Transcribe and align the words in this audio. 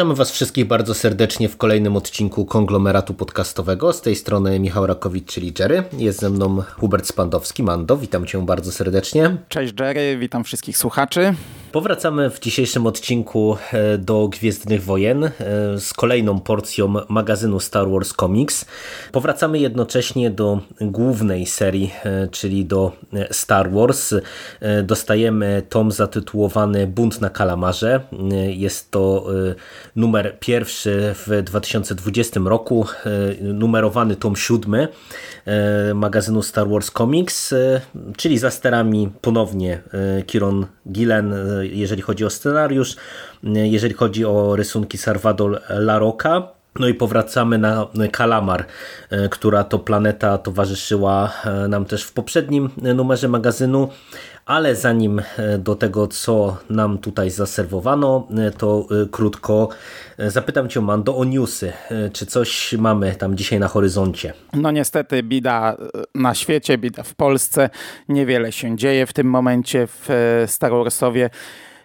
Witamy 0.00 0.14
Was 0.14 0.30
wszystkich 0.30 0.66
bardzo 0.66 0.94
serdecznie 0.94 1.48
w 1.48 1.56
kolejnym 1.56 1.96
odcinku 1.96 2.44
konglomeratu 2.44 3.14
podcastowego. 3.14 3.92
Z 3.92 4.00
tej 4.00 4.16
strony 4.16 4.60
Michał 4.60 4.86
Rakowicz, 4.86 5.32
czyli 5.32 5.52
Jerry. 5.58 5.82
Jest 5.98 6.20
ze 6.20 6.30
mną 6.30 6.62
Hubert 6.78 7.06
Spandowski. 7.06 7.62
Mando, 7.62 7.96
witam 7.96 8.26
Cię 8.26 8.46
bardzo 8.46 8.72
serdecznie. 8.72 9.36
Cześć 9.48 9.74
Jerry, 9.80 10.16
witam 10.18 10.44
wszystkich 10.44 10.78
słuchaczy. 10.78 11.34
Powracamy 11.72 12.30
w 12.30 12.40
dzisiejszym 12.40 12.86
odcinku 12.86 13.56
e, 13.72 13.98
do 13.98 14.28
Gwiezdnych 14.28 14.84
Wojen 14.84 15.24
e, 15.24 15.30
z 15.78 15.92
kolejną 15.92 16.40
porcją 16.40 16.94
magazynu 17.08 17.60
Star 17.60 17.90
Wars 17.90 18.12
Comics. 18.12 18.64
Powracamy 19.12 19.58
jednocześnie 19.58 20.30
do 20.30 20.60
głównej 20.80 21.46
serii, 21.46 21.92
e, 22.04 22.28
czyli 22.28 22.64
do 22.64 22.92
Star 23.30 23.70
Wars. 23.72 24.14
Dostajemy 24.82 25.62
tom 25.68 25.92
zatytułowany 25.92 26.86
Bunt 26.86 27.20
na 27.20 27.30
Kalamarze. 27.30 28.00
Jest 28.48 28.90
to 28.90 29.26
numer 29.96 30.38
pierwszy 30.40 31.14
w 31.26 31.42
2020 31.42 32.40
roku, 32.40 32.86
numerowany 33.40 34.16
tom 34.16 34.36
siódmy 34.36 34.88
magazynu 35.94 36.42
Star 36.42 36.68
Wars 36.68 36.90
Comics, 36.90 37.54
czyli 38.16 38.38
za 38.38 38.50
sterami 38.50 39.10
ponownie 39.20 39.82
Kieron 40.26 40.66
Gillen 40.92 41.34
jeżeli 41.62 42.02
chodzi 42.02 42.24
o 42.24 42.30
scenariusz, 42.30 42.96
jeżeli 43.42 43.94
chodzi 43.94 44.24
o 44.24 44.56
rysunki 44.56 44.98
Salvador 44.98 45.60
Laroca. 45.68 46.59
No 46.78 46.88
i 46.88 46.94
powracamy 46.94 47.58
na 47.58 47.88
Kalamar, 48.12 48.66
która 49.30 49.64
to 49.64 49.78
planeta 49.78 50.38
towarzyszyła 50.38 51.32
nam 51.68 51.84
też 51.84 52.04
w 52.04 52.12
poprzednim 52.12 52.70
numerze 52.94 53.28
magazynu, 53.28 53.88
ale 54.46 54.76
zanim 54.76 55.22
do 55.58 55.74
tego, 55.74 56.06
co 56.06 56.56
nam 56.70 56.98
tutaj 56.98 57.30
zaserwowano, 57.30 58.28
to 58.58 58.86
krótko 59.10 59.68
zapytam 60.18 60.68
Cię, 60.68 60.80
Mando, 60.80 61.16
o 61.16 61.24
newsy. 61.24 61.72
Czy 62.12 62.26
coś 62.26 62.72
mamy 62.72 63.14
tam 63.14 63.36
dzisiaj 63.36 63.60
na 63.60 63.68
horyzoncie? 63.68 64.32
No 64.52 64.70
niestety, 64.70 65.22
bida 65.22 65.76
na 66.14 66.34
świecie, 66.34 66.78
bida 66.78 67.02
w 67.02 67.14
Polsce. 67.14 67.70
Niewiele 68.08 68.52
się 68.52 68.76
dzieje 68.76 69.06
w 69.06 69.12
tym 69.12 69.26
momencie 69.26 69.86
w 69.86 70.08
Star 70.46 70.72
Warsowie. 70.72 71.30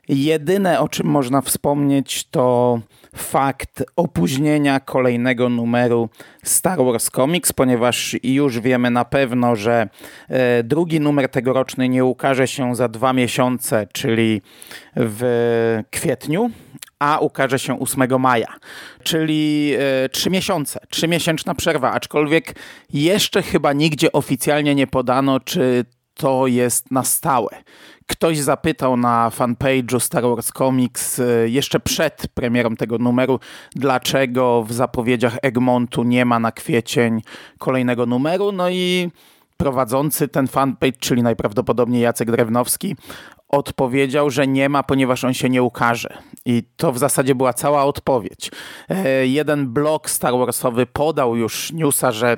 Jedyne, 0.09 0.79
o 0.79 0.87
czym 0.87 1.07
można 1.07 1.41
wspomnieć, 1.41 2.27
to 2.31 2.79
fakt 3.15 3.83
opóźnienia 3.95 4.79
kolejnego 4.79 5.49
numeru 5.49 6.09
Star 6.43 6.77
Wars 6.77 7.09
Comics, 7.09 7.53
ponieważ 7.53 8.15
już 8.23 8.59
wiemy 8.59 8.91
na 8.91 9.05
pewno, 9.05 9.55
że 9.55 9.89
e, 10.29 10.63
drugi 10.63 10.99
numer 10.99 11.29
tegoroczny 11.29 11.89
nie 11.89 12.05
ukaże 12.05 12.47
się 12.47 12.75
za 12.75 12.87
dwa 12.87 13.13
miesiące, 13.13 13.87
czyli 13.93 14.41
w 14.95 15.81
kwietniu, 15.91 16.49
a 16.99 17.19
ukaże 17.19 17.59
się 17.59 17.79
8 17.79 18.19
maja, 18.19 18.53
czyli 19.03 19.73
e, 19.79 20.09
trzy 20.09 20.29
miesiące, 20.29 20.79
trzymiesięczna 20.89 21.55
przerwa, 21.55 21.91
aczkolwiek 21.91 22.55
jeszcze 22.93 23.41
chyba 23.41 23.73
nigdzie 23.73 24.11
oficjalnie 24.11 24.75
nie 24.75 24.87
podano, 24.87 25.39
czy 25.39 25.85
to 26.13 26.47
jest 26.47 26.91
na 26.91 27.03
stałe. 27.03 27.49
Ktoś 28.07 28.37
zapytał 28.37 28.97
na 28.97 29.29
fanpage'u 29.29 29.99
Star 29.99 30.23
Wars 30.23 30.51
Comics 30.51 31.19
e, 31.19 31.49
jeszcze 31.49 31.79
przed 31.79 32.27
premierą 32.33 32.75
tego 32.75 32.97
numeru, 32.97 33.39
dlaczego 33.75 34.63
w 34.63 34.73
zapowiedziach 34.73 35.37
Egmontu 35.41 36.03
nie 36.03 36.25
ma 36.25 36.39
na 36.39 36.51
kwiecień 36.51 37.21
kolejnego 37.59 38.05
numeru. 38.05 38.51
No 38.51 38.69
i 38.69 39.11
prowadzący 39.57 40.27
ten 40.27 40.47
fanpage, 40.47 40.97
czyli 40.99 41.23
najprawdopodobniej 41.23 42.01
Jacek 42.01 42.31
Drewnowski, 42.31 42.95
odpowiedział, 43.55 44.29
że 44.29 44.47
nie 44.47 44.69
ma, 44.69 44.83
ponieważ 44.83 45.23
on 45.23 45.33
się 45.33 45.49
nie 45.49 45.63
ukaże. 45.63 46.17
I 46.45 46.63
to 46.77 46.91
w 46.91 46.97
zasadzie 46.97 47.35
była 47.35 47.53
cała 47.53 47.83
odpowiedź. 47.83 48.51
E, 48.89 49.27
jeden 49.27 49.67
blog 49.67 50.09
Star 50.09 50.33
Warsowy 50.33 50.85
podał 50.85 51.35
już 51.35 51.71
newsa, 51.71 52.11
że 52.11 52.37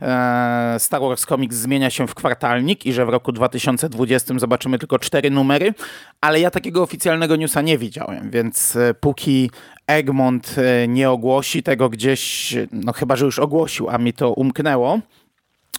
e, 0.00 0.76
Star 0.78 1.00
Wars 1.00 1.26
Comics 1.26 1.56
zmienia 1.56 1.90
się 1.90 2.06
w 2.06 2.14
kwartalnik 2.14 2.86
i 2.86 2.92
że 2.92 3.06
w 3.06 3.08
roku 3.08 3.32
2020 3.32 4.38
zobaczymy 4.38 4.78
tylko 4.78 4.98
cztery 4.98 5.30
numery, 5.30 5.74
ale 6.20 6.40
ja 6.40 6.50
takiego 6.50 6.82
oficjalnego 6.82 7.36
newsa 7.36 7.62
nie 7.62 7.78
widziałem, 7.78 8.30
więc 8.30 8.76
e, 8.76 8.94
póki 8.94 9.50
Egmont 9.86 10.56
nie 10.88 11.10
ogłosi 11.10 11.62
tego 11.62 11.88
gdzieś, 11.88 12.54
no 12.72 12.92
chyba, 12.92 13.16
że 13.16 13.24
już 13.24 13.38
ogłosił, 13.38 13.88
a 13.88 13.98
mi 13.98 14.12
to 14.12 14.32
umknęło, 14.32 15.00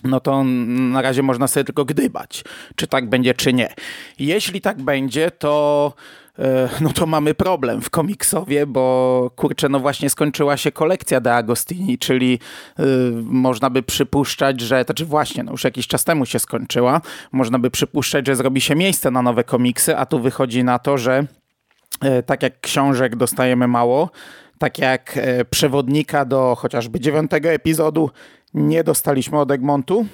no 0.04 0.20
to 0.20 0.44
na 0.44 1.02
razie 1.02 1.24
można 1.24 1.48
sobie 1.48 1.64
tylko 1.64 1.86
gdybać, 1.86 2.44
czy 2.76 2.88
tak 2.88 3.10
będzie, 3.10 3.34
czy 3.34 3.54
nie. 3.54 3.74
Jeśli 4.20 4.62
tak 4.62 4.82
będzie, 4.82 5.32
to 5.32 5.94
e, 6.40 6.70
no 6.82 6.90
to 6.90 7.06
mamy 7.06 7.34
problem 7.34 7.82
w 7.82 7.90
komiksowie, 7.90 8.66
bo 8.66 9.32
kurczę, 9.36 9.70
no 9.70 9.80
właśnie 9.80 10.10
skończyła 10.10 10.58
się 10.58 10.72
kolekcja 10.72 11.22
De 11.22 11.36
Agostini, 11.36 11.98
czyli 11.98 12.40
y, 12.80 12.84
można 13.24 13.70
by 13.70 13.84
przypuszczać, 13.84 14.62
że, 14.62 14.84
znaczy 14.84 15.06
właśnie, 15.06 15.44
no 15.44 15.52
już 15.52 15.64
jakiś 15.64 15.88
czas 15.88 16.04
temu 16.04 16.26
się 16.26 16.40
skończyła, 16.40 17.02
można 17.32 17.60
by 17.60 17.72
przypuszczać, 17.72 18.28
że 18.28 18.36
zrobi 18.36 18.62
się 18.62 18.76
miejsce 18.76 19.12
na 19.12 19.22
nowe 19.22 19.44
komiksy, 19.44 19.98
a 19.98 20.06
tu 20.06 20.20
wychodzi 20.20 20.64
na 20.64 20.80
to, 20.80 20.98
że 20.98 21.26
y, 22.04 22.24
tak 22.24 22.44
jak 22.44 22.60
książek 22.60 23.16
dostajemy 23.16 23.68
mało, 23.68 24.10
tak 24.60 24.78
jak 24.78 25.20
przewodnika 25.50 26.26
do 26.26 26.56
chociażby 26.56 27.00
dziewiątego 27.00 27.50
epizodu 27.50 28.10
nie 28.54 28.84
dostaliśmy 28.84 29.40
od 29.40 29.52
Egmontu. 29.52 30.06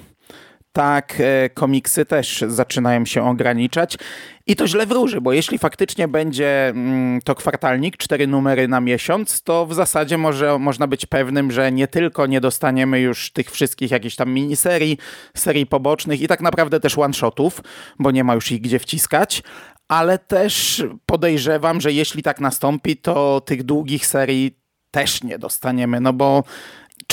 Tak, 0.72 1.14
e, 1.20 1.50
komiksy 1.50 2.04
też 2.04 2.44
zaczynają 2.48 3.04
się 3.04 3.28
ograniczać. 3.28 3.98
I 4.46 4.56
to 4.56 4.66
źle 4.66 4.86
wróży, 4.86 5.20
bo 5.20 5.32
jeśli 5.32 5.58
faktycznie 5.58 6.08
będzie 6.08 6.68
mm, 6.68 7.20
to 7.24 7.34
kwartalnik, 7.34 7.96
cztery 7.96 8.26
numery 8.26 8.68
na 8.68 8.80
miesiąc, 8.80 9.42
to 9.42 9.66
w 9.66 9.74
zasadzie 9.74 10.18
może, 10.18 10.58
można 10.58 10.86
być 10.86 11.06
pewnym, 11.06 11.50
że 11.50 11.72
nie 11.72 11.88
tylko 11.88 12.26
nie 12.26 12.40
dostaniemy 12.40 13.00
już 13.00 13.32
tych 13.32 13.50
wszystkich 13.50 13.90
jakichś 13.90 14.16
tam 14.16 14.32
miniserii, 14.32 14.98
serii 15.34 15.66
pobocznych 15.66 16.20
i 16.20 16.28
tak 16.28 16.40
naprawdę 16.40 16.80
też 16.80 16.98
one-shotów, 16.98 17.60
bo 17.98 18.10
nie 18.10 18.24
ma 18.24 18.34
już 18.34 18.52
ich 18.52 18.60
gdzie 18.60 18.78
wciskać, 18.78 19.42
ale 19.88 20.18
też 20.18 20.84
podejrzewam, 21.06 21.80
że 21.80 21.92
jeśli 21.92 22.22
tak 22.22 22.40
nastąpi, 22.40 22.96
to 22.96 23.40
tych 23.40 23.62
długich 23.62 24.06
serii 24.06 24.58
też 24.90 25.22
nie 25.22 25.38
dostaniemy, 25.38 26.00
no 26.00 26.12
bo 26.12 26.44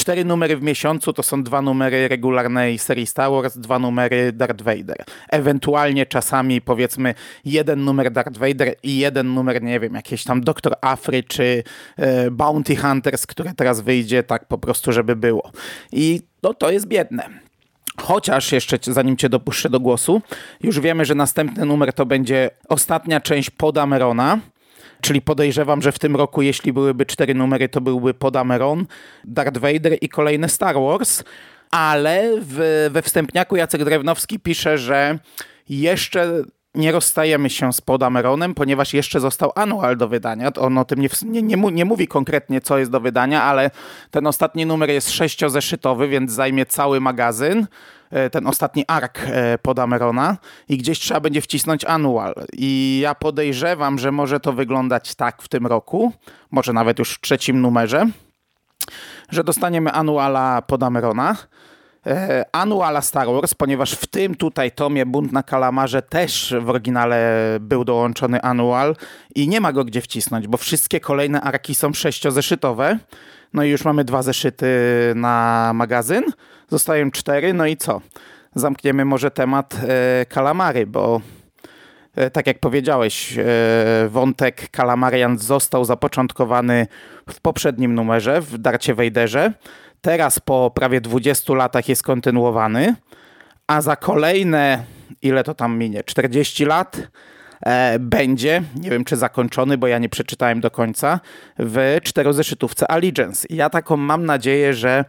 cztery 0.03 0.25
numery 0.25 0.57
w 0.57 0.61
miesiącu 0.61 1.13
to 1.13 1.23
są 1.23 1.43
dwa 1.43 1.61
numery 1.61 2.07
regularnej 2.07 2.77
serii 2.79 3.07
Star 3.07 3.31
Wars, 3.31 3.57
dwa 3.57 3.79
numery 3.79 4.31
Darth 4.31 4.61
Vader. 4.61 5.05
Ewentualnie 5.29 6.05
czasami 6.05 6.61
powiedzmy 6.61 7.15
jeden 7.45 7.83
numer 7.83 8.11
Darth 8.11 8.37
Vader 8.37 8.75
i 8.83 8.97
jeden 8.97 9.33
numer, 9.33 9.61
nie 9.61 9.79
wiem, 9.79 9.93
jakieś 9.93 10.23
tam 10.23 10.41
Doktor 10.41 10.73
Afry 10.81 11.23
czy 11.23 11.63
e, 11.97 12.31
Bounty 12.31 12.75
Hunters, 12.75 13.27
które 13.27 13.53
teraz 13.53 13.81
wyjdzie 13.81 14.23
tak 14.23 14.45
po 14.47 14.57
prostu, 14.57 14.91
żeby 14.91 15.15
było. 15.15 15.51
I 15.91 16.21
no, 16.43 16.53
to 16.53 16.71
jest 16.71 16.87
biedne. 16.87 17.29
Chociaż 18.01 18.51
jeszcze 18.51 18.77
zanim 18.81 19.17
cię 19.17 19.29
dopuszczę 19.29 19.69
do 19.69 19.79
głosu, 19.79 20.21
już 20.63 20.79
wiemy, 20.79 21.05
że 21.05 21.15
następny 21.15 21.65
numer 21.65 21.93
to 21.93 22.05
będzie 22.05 22.49
ostatnia 22.69 23.21
część 23.21 23.49
Podamerona, 23.49 24.39
Czyli 25.03 25.21
podejrzewam, 25.21 25.81
że 25.81 25.91
w 25.91 25.99
tym 25.99 26.15
roku, 26.15 26.41
jeśli 26.41 26.73
byłyby 26.73 27.05
cztery 27.05 27.33
numery, 27.33 27.69
to 27.69 27.81
byłby 27.81 28.13
Podameron, 28.13 28.85
Darth 29.25 29.57
Vader 29.57 29.97
i 30.01 30.09
kolejny 30.09 30.49
Star 30.49 30.75
Wars. 30.75 31.23
Ale 31.71 32.31
w, 32.41 32.89
we 32.91 33.01
wstępniaku 33.01 33.55
Jacek 33.55 33.83
Drewnowski 33.83 34.39
pisze, 34.39 34.77
że 34.77 35.19
jeszcze 35.69 36.43
nie 36.75 36.91
rozstajemy 36.91 37.49
się 37.49 37.73
z 37.73 37.81
Podameronem, 37.81 38.53
ponieważ 38.55 38.93
jeszcze 38.93 39.19
został 39.19 39.51
anual 39.55 39.97
do 39.97 40.07
wydania. 40.07 40.51
On 40.59 40.77
o 40.77 40.85
tym 40.85 41.01
nie, 41.01 41.09
nie, 41.41 41.57
nie, 41.71 41.85
mówi 41.85 42.07
konkretnie, 42.07 42.61
co 42.61 42.77
jest 42.77 42.91
do 42.91 42.99
wydania, 42.99 43.43
ale 43.43 43.71
ten 44.11 44.27
ostatni 44.27 44.65
numer 44.65 44.89
jest 44.89 45.11
sześciozeszytowy, 45.11 46.07
więc 46.07 46.31
zajmie 46.31 46.65
cały 46.65 47.01
magazyn. 47.01 47.67
E, 48.11 48.29
ten 48.29 48.47
ostatni 48.47 48.85
ark 48.87 49.19
e, 49.25 49.57
Podamerona 49.57 50.37
i 50.69 50.77
gdzieś 50.77 50.99
trzeba 50.99 51.19
będzie 51.19 51.41
wcisnąć 51.41 51.85
anual. 51.85 52.33
I 52.53 52.99
ja 53.03 53.15
podejrzewam, 53.15 53.99
że 53.99 54.11
może 54.11 54.39
to 54.39 54.53
wyglądać 54.53 55.15
tak 55.15 55.41
w 55.41 55.47
tym 55.47 55.67
roku, 55.67 56.13
może 56.51 56.73
nawet 56.73 56.99
już 56.99 57.13
w 57.13 57.21
trzecim 57.21 57.61
numerze, 57.61 58.07
że 59.29 59.43
dostaniemy 59.43 59.91
anuala 59.91 60.61
Podamerona 60.61 61.35
Annuala 62.51 63.01
Star 63.01 63.27
Wars, 63.27 63.53
ponieważ 63.53 63.91
w 63.91 64.07
tym 64.07 64.35
tutaj 64.35 64.71
tomie 64.71 65.05
Bunt 65.05 65.31
na 65.31 65.43
Kalamarze 65.43 66.01
też 66.01 66.55
w 66.61 66.69
oryginale 66.69 67.39
był 67.59 67.85
dołączony 67.85 68.41
Annual 68.41 68.95
i 69.35 69.47
nie 69.47 69.61
ma 69.61 69.73
go 69.73 69.85
gdzie 69.85 70.01
wcisnąć, 70.01 70.47
bo 70.47 70.57
wszystkie 70.57 70.99
kolejne 70.99 71.41
arki 71.41 71.75
są 71.75 71.93
sześciozeszytowe. 71.93 72.99
No 73.53 73.63
i 73.63 73.69
już 73.69 73.85
mamy 73.85 74.03
dwa 74.03 74.21
zeszyty 74.21 74.67
na 75.15 75.71
magazyn, 75.75 76.23
zostają 76.69 77.11
cztery, 77.11 77.53
no 77.53 77.65
i 77.65 77.77
co? 77.77 78.01
Zamkniemy 78.55 79.05
może 79.05 79.31
temat 79.31 79.75
e, 79.87 80.25
kalamary, 80.25 80.87
bo 80.87 81.21
e, 82.15 82.29
tak 82.29 82.47
jak 82.47 82.59
powiedziałeś, 82.59 83.37
e, 83.37 83.43
wątek 84.09 84.69
Kalamarian 84.69 85.37
został 85.37 85.85
zapoczątkowany 85.85 86.87
w 87.29 87.41
poprzednim 87.41 87.95
numerze, 87.95 88.41
w 88.41 88.57
Darcie 88.57 88.95
Wejderze. 88.95 89.53
Teraz 90.03 90.39
po 90.39 90.71
prawie 90.75 91.01
20 91.01 91.53
latach 91.53 91.89
jest 91.89 92.03
kontynuowany, 92.03 92.95
a 93.67 93.81
za 93.81 93.95
kolejne, 93.95 94.83
ile 95.21 95.43
to 95.43 95.53
tam 95.53 95.77
minie, 95.77 96.03
40 96.03 96.65
lat 96.65 97.07
e, 97.65 97.99
będzie, 97.99 98.63
nie 98.75 98.89
wiem 98.89 99.05
czy 99.05 99.15
zakończony, 99.15 99.77
bo 99.77 99.87
ja 99.87 99.99
nie 99.99 100.09
przeczytałem 100.09 100.61
do 100.61 100.71
końca, 100.71 101.19
w 101.59 101.97
czterozeszytówce 102.03 102.91
Allegiance. 102.91 103.47
I 103.49 103.55
ja 103.55 103.69
taką 103.69 103.97
mam 103.97 104.25
nadzieję, 104.25 104.73
że 104.73 105.05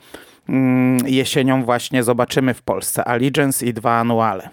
mm, 0.49 0.99
jesienią 1.07 1.65
właśnie 1.65 2.03
zobaczymy 2.03 2.55
w 2.55 2.63
Polsce 2.63 3.05
Allegiance 3.05 3.67
i 3.67 3.75
dwa 3.75 3.99
anuale. 3.99 4.49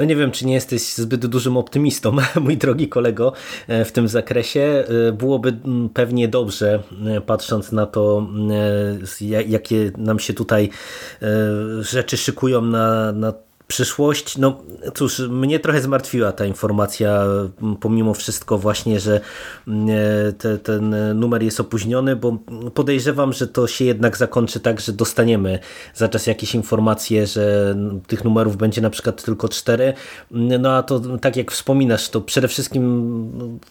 No 0.00 0.06
nie 0.06 0.16
wiem, 0.16 0.30
czy 0.30 0.46
nie 0.46 0.54
jesteś 0.54 0.94
zbyt 0.94 1.26
dużym 1.26 1.56
optymistą, 1.56 2.16
mój 2.40 2.56
drogi 2.56 2.88
kolego, 2.88 3.32
e, 3.68 3.84
w 3.84 3.92
tym 3.92 4.08
zakresie. 4.08 4.84
E, 5.08 5.12
byłoby 5.12 5.56
pewnie 5.94 6.28
dobrze, 6.28 6.82
e, 7.06 7.20
patrząc 7.20 7.72
na 7.72 7.86
to, 7.86 8.26
jakie 9.46 9.92
nam 9.98 10.18
się 10.18 10.34
tutaj 10.34 10.70
rzeczy 11.80 12.16
szykują 12.16 12.60
na, 12.60 13.12
na 13.12 13.32
przyszłość, 13.70 14.38
no 14.38 14.62
cóż, 14.94 15.18
mnie 15.18 15.60
trochę 15.60 15.80
zmartwiła 15.80 16.32
ta 16.32 16.46
informacja, 16.46 17.24
pomimo 17.80 18.14
wszystko 18.14 18.58
właśnie, 18.58 19.00
że 19.00 19.20
te, 20.38 20.58
ten 20.58 20.94
numer 21.18 21.42
jest 21.42 21.60
opóźniony, 21.60 22.16
bo 22.16 22.38
podejrzewam, 22.74 23.32
że 23.32 23.46
to 23.46 23.66
się 23.66 23.84
jednak 23.84 24.16
zakończy 24.16 24.60
tak, 24.60 24.80
że 24.80 24.92
dostaniemy 24.92 25.58
za 25.94 26.08
czas 26.08 26.26
jakieś 26.26 26.54
informacje, 26.54 27.26
że 27.26 27.76
tych 28.06 28.24
numerów 28.24 28.56
będzie 28.56 28.80
na 28.80 28.90
przykład 28.90 29.24
tylko 29.24 29.48
cztery, 29.48 29.92
no 30.30 30.72
a 30.72 30.82
to 30.82 31.00
tak 31.18 31.36
jak 31.36 31.52
wspominasz, 31.52 32.08
to 32.08 32.20
przede 32.20 32.48
wszystkim 32.48 32.80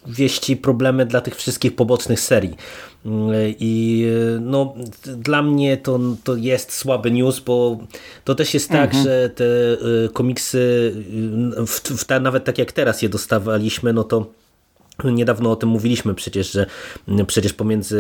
wieści 0.07 0.57
problemy 0.57 1.05
dla 1.05 1.21
tych 1.21 1.35
wszystkich 1.35 1.75
pobocznych 1.75 2.19
serii. 2.19 2.55
I 3.59 4.05
no, 4.41 4.75
dla 5.05 5.41
mnie 5.41 5.77
to, 5.77 5.99
to 6.23 6.35
jest 6.35 6.73
słaby 6.73 7.11
news, 7.11 7.39
bo 7.39 7.79
to 8.23 8.35
też 8.35 8.53
jest 8.53 8.69
tak, 8.69 8.89
mhm. 8.89 9.03
że 9.03 9.29
te 9.29 9.43
y, 10.05 10.09
komiksy, 10.13 10.93
w, 11.67 11.79
w, 11.79 12.21
nawet 12.21 12.43
tak 12.43 12.57
jak 12.57 12.71
teraz 12.71 13.01
je 13.01 13.09
dostawaliśmy, 13.09 13.93
no 13.93 14.03
to 14.03 14.25
Niedawno 15.03 15.51
o 15.51 15.55
tym 15.55 15.69
mówiliśmy 15.69 16.15
przecież, 16.15 16.51
że 16.51 16.65
przecież 17.27 17.53
pomiędzy 17.53 17.97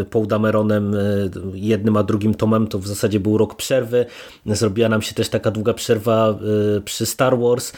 y, 0.00 0.04
Paul 0.04 0.26
Dameronem 0.26 0.94
y, 0.94 1.30
jednym 1.54 1.96
a 1.96 2.02
drugim 2.02 2.34
tomem 2.34 2.66
to 2.66 2.78
w 2.78 2.86
zasadzie 2.86 3.20
był 3.20 3.38
rok 3.38 3.54
przerwy. 3.54 4.06
Zrobiła 4.46 4.88
nam 4.88 5.02
się 5.02 5.14
też 5.14 5.28
taka 5.28 5.50
długa 5.50 5.74
przerwa 5.74 6.38
y, 6.76 6.80
przy 6.80 7.06
Star 7.06 7.38
Wars. 7.38 7.72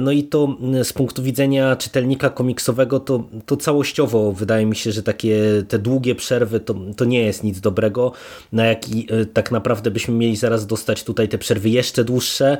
No 0.00 0.12
i 0.12 0.24
to 0.24 0.56
z 0.82 0.92
punktu 0.92 1.22
widzenia 1.22 1.76
czytelnika 1.76 2.30
komiksowego 2.30 3.00
to, 3.00 3.24
to 3.46 3.56
całościowo 3.56 4.32
wydaje 4.32 4.66
mi 4.66 4.76
się, 4.76 4.92
że 4.92 5.02
takie 5.02 5.38
te 5.68 5.78
długie 5.78 6.14
przerwy 6.14 6.60
to, 6.60 6.74
to 6.96 7.04
nie 7.04 7.22
jest 7.22 7.44
nic 7.44 7.60
dobrego. 7.60 8.12
Na 8.52 8.66
jaki 8.66 9.08
tak 9.32 9.50
naprawdę 9.50 9.90
byśmy 9.90 10.14
mieli 10.14 10.36
zaraz 10.36 10.66
dostać 10.66 11.04
tutaj 11.04 11.28
te 11.28 11.38
przerwy 11.38 11.68
jeszcze 11.68 12.04
dłuższe, 12.04 12.58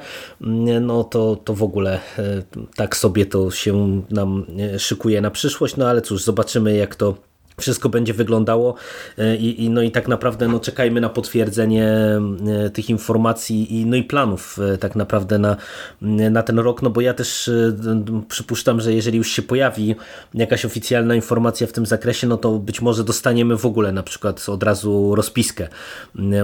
no 0.81 1.05
to, 1.05 1.37
to 1.37 1.55
w 1.55 1.63
ogóle 1.63 2.01
tak 2.77 2.97
sobie 2.97 3.27
to 3.27 3.51
się 3.51 4.03
nam 4.11 4.47
szykuje 4.79 5.21
na 5.21 5.31
przyszłość 5.31 5.46
przyszłość, 5.47 5.77
no 5.77 5.89
ale 5.89 6.03
cóż, 6.03 6.23
zobaczymy 6.23 6.77
jak 6.77 6.95
to 6.95 7.15
wszystko 7.61 7.89
będzie 7.89 8.15
wyglądało. 8.15 8.75
E, 9.19 9.37
i, 9.37 9.65
i, 9.65 9.71
no 9.71 9.83
i 9.83 9.91
tak 9.91 10.09
naprawdę 10.09 10.49
no, 10.49 10.61
czekajmy 10.61 11.01
na 11.01 11.09
potwierdzenie 11.09 11.89
e, 12.67 12.71
tych 12.71 12.91
informacji 12.91 13.81
i, 13.81 13.87
no 13.87 13.97
i 13.97 14.03
planów 14.03 14.59
e, 14.75 14.79
tak 14.79 14.97
naprawdę 14.97 15.39
na, 15.39 15.57
na 16.31 16.43
ten 16.43 16.59
rok, 16.59 16.83
no 16.83 16.91
bo 16.91 17.01
ja 17.01 17.15
też 17.15 17.51
przypuszczam, 18.29 18.81
że 18.81 18.95
jeżeli 18.95 19.19
już 19.19 19.29
się 19.31 19.43
pojawi 19.43 19.95
jakaś 20.35 20.65
oficjalna 20.65 21.15
informacja 21.15 21.67
w 21.67 21.73
tym 21.73 21.87
zakresie, 21.87 22.27
no 22.27 22.37
to 22.37 22.53
być 22.53 22.83
może 22.83 23.05
dostaniemy 23.05 23.57
w 23.57 23.67
ogóle 23.67 23.93
na 23.93 24.03
przykład 24.03 24.49
od 24.49 24.63
razu 24.63 25.15
rozpiskę 25.15 25.69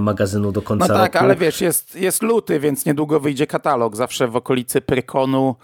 magazynu 0.00 0.52
do 0.52 0.62
końca 0.62 0.87
no 0.88 0.94
tak, 0.94 1.14
roku. 1.14 1.25
ale 1.25 1.37
wiesz, 1.37 1.60
jest, 1.60 1.96
jest 1.96 2.22
luty, 2.22 2.60
więc 2.60 2.87
niedługo 2.87 3.20
wyjdzie 3.20 3.46
katalog, 3.46 3.96
zawsze 3.96 4.28
w 4.28 4.37
okolicy 4.37 4.81
Prykonu 4.81 5.56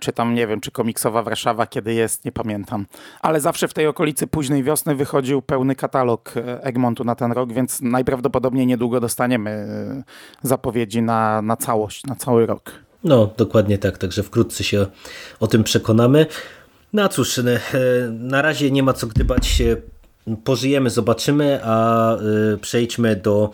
czy 0.00 0.12
tam, 0.12 0.34
nie 0.34 0.46
wiem, 0.46 0.60
czy 0.60 0.70
komiksowa 0.70 1.22
Warszawa 1.22 1.66
kiedy 1.66 1.94
jest, 1.94 2.24
nie 2.24 2.32
pamiętam. 2.32 2.86
Ale 3.20 3.40
zawsze 3.40 3.68
w 3.68 3.74
tej 3.74 3.86
okolicy 3.86 4.26
późnej 4.26 4.62
wiosny 4.62 4.94
wychodził 4.94 5.42
pełny 5.42 5.74
katalog 5.74 6.36
e, 6.36 6.62
Egmontu 6.62 7.04
na 7.04 7.14
ten 7.14 7.32
rok, 7.32 7.52
więc 7.52 7.80
najprawdopodobniej 7.80 8.66
niedługo 8.66 9.00
dostaniemy 9.00 9.50
e, 9.50 10.02
zapowiedzi 10.42 11.02
na, 11.02 11.42
na 11.42 11.56
całość, 11.56 12.04
na 12.04 12.14
cały 12.14 12.46
rok. 12.46 12.72
No, 13.04 13.30
dokładnie 13.36 13.78
tak, 13.78 13.98
także 13.98 14.22
wkrótce 14.22 14.64
się 14.64 14.86
o 15.40 15.46
tym 15.46 15.64
przekonamy. 15.64 16.26
No 16.92 17.08
cóż, 17.08 17.40
na 18.10 18.42
razie 18.42 18.70
nie 18.70 18.82
ma 18.82 18.92
co 18.92 19.06
gdybać 19.06 19.62
pożyjemy, 20.44 20.90
zobaczymy, 20.90 21.60
a 21.64 22.16
przejdźmy 22.60 23.16
do 23.16 23.50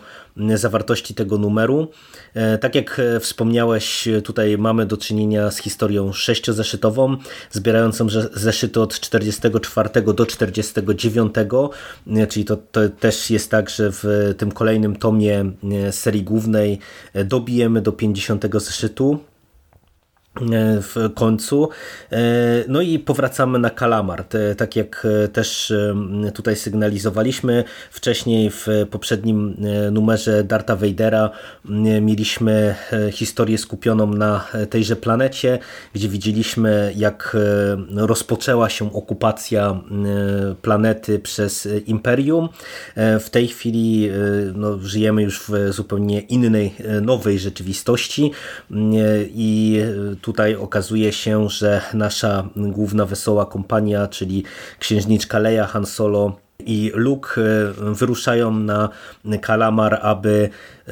zawartości 0.55 1.15
tego 1.15 1.37
numeru. 1.37 1.87
E, 2.33 2.57
tak 2.57 2.75
jak 2.75 2.99
e, 2.99 3.19
wspomniałeś, 3.19 4.07
tutaj 4.23 4.57
mamy 4.57 4.85
do 4.85 4.97
czynienia 4.97 5.51
z 5.51 5.57
historią 5.57 6.13
sześciozeszytową, 6.13 7.17
zbierającą 7.51 8.07
zeszyty 8.33 8.81
od 8.81 8.99
44 8.99 9.89
do 10.01 10.25
49, 10.25 11.33
e, 11.37 12.27
czyli 12.27 12.45
to, 12.45 12.57
to 12.71 12.89
też 12.89 13.29
jest 13.29 13.51
tak, 13.51 13.69
że 13.69 13.91
w 13.91 14.33
tym 14.37 14.51
kolejnym 14.51 14.95
tomie 14.95 15.51
serii 15.91 16.23
głównej 16.23 16.79
dobijemy 17.25 17.81
do 17.81 17.91
50 17.91 18.45
zeszytu. 18.53 19.19
E, 20.41 20.81
w 20.81 21.13
końcu. 21.13 21.69
E, 22.11 22.17
no 22.67 22.81
i 22.81 22.99
powracamy 22.99 23.59
na 23.59 23.69
Kalamar. 23.69 24.25
Tak 24.57 24.75
jak 24.75 25.07
e, 25.23 25.27
też 25.27 25.73
tutaj 26.33 26.55
sygnalizowaliśmy 26.55 27.63
wcześniej 27.91 28.49
w 28.51 28.67
poprzednim 28.91 29.55
numerze 29.91 30.43
Darta 30.43 30.75
Vadera 30.75 31.29
mieliśmy 32.01 32.75
historię 33.11 33.57
skupioną 33.57 34.13
na 34.13 34.47
tejże 34.69 34.95
planecie, 34.95 35.59
gdzie 35.93 36.09
widzieliśmy 36.09 36.93
jak 36.95 37.37
rozpoczęła 37.95 38.69
się 38.69 38.93
okupacja 38.93 39.81
planety 40.61 41.19
przez 41.19 41.67
Imperium. 41.85 42.49
W 42.95 43.29
tej 43.31 43.47
chwili 43.47 44.09
no, 44.55 44.79
żyjemy 44.81 45.23
już 45.23 45.39
w 45.39 45.73
zupełnie 45.73 46.19
innej, 46.19 46.75
nowej 47.01 47.39
rzeczywistości 47.39 48.31
i 49.33 49.81
tutaj 50.29 50.55
okazuje 50.55 51.13
się, 51.13 51.49
że 51.49 51.81
nasza 51.93 52.49
główna 52.55 53.05
wesoła 53.05 53.45
kompania, 53.45 54.07
czyli 54.07 54.43
księżniczka 54.79 55.39
Leia, 55.39 55.65
Han 55.65 55.85
Solo 55.85 56.35
i 56.65 56.91
Luke 56.95 57.41
e, 57.41 57.93
wyruszają 57.93 58.51
na 58.51 58.89
Kalamar, 59.41 59.99
aby 60.01 60.49
e, 60.87 60.91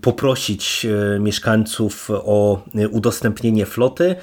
poprosić 0.00 0.86
e, 0.86 1.18
mieszkańców 1.18 2.10
o 2.10 2.62
udostępnienie 2.90 3.66
floty. 3.66 4.16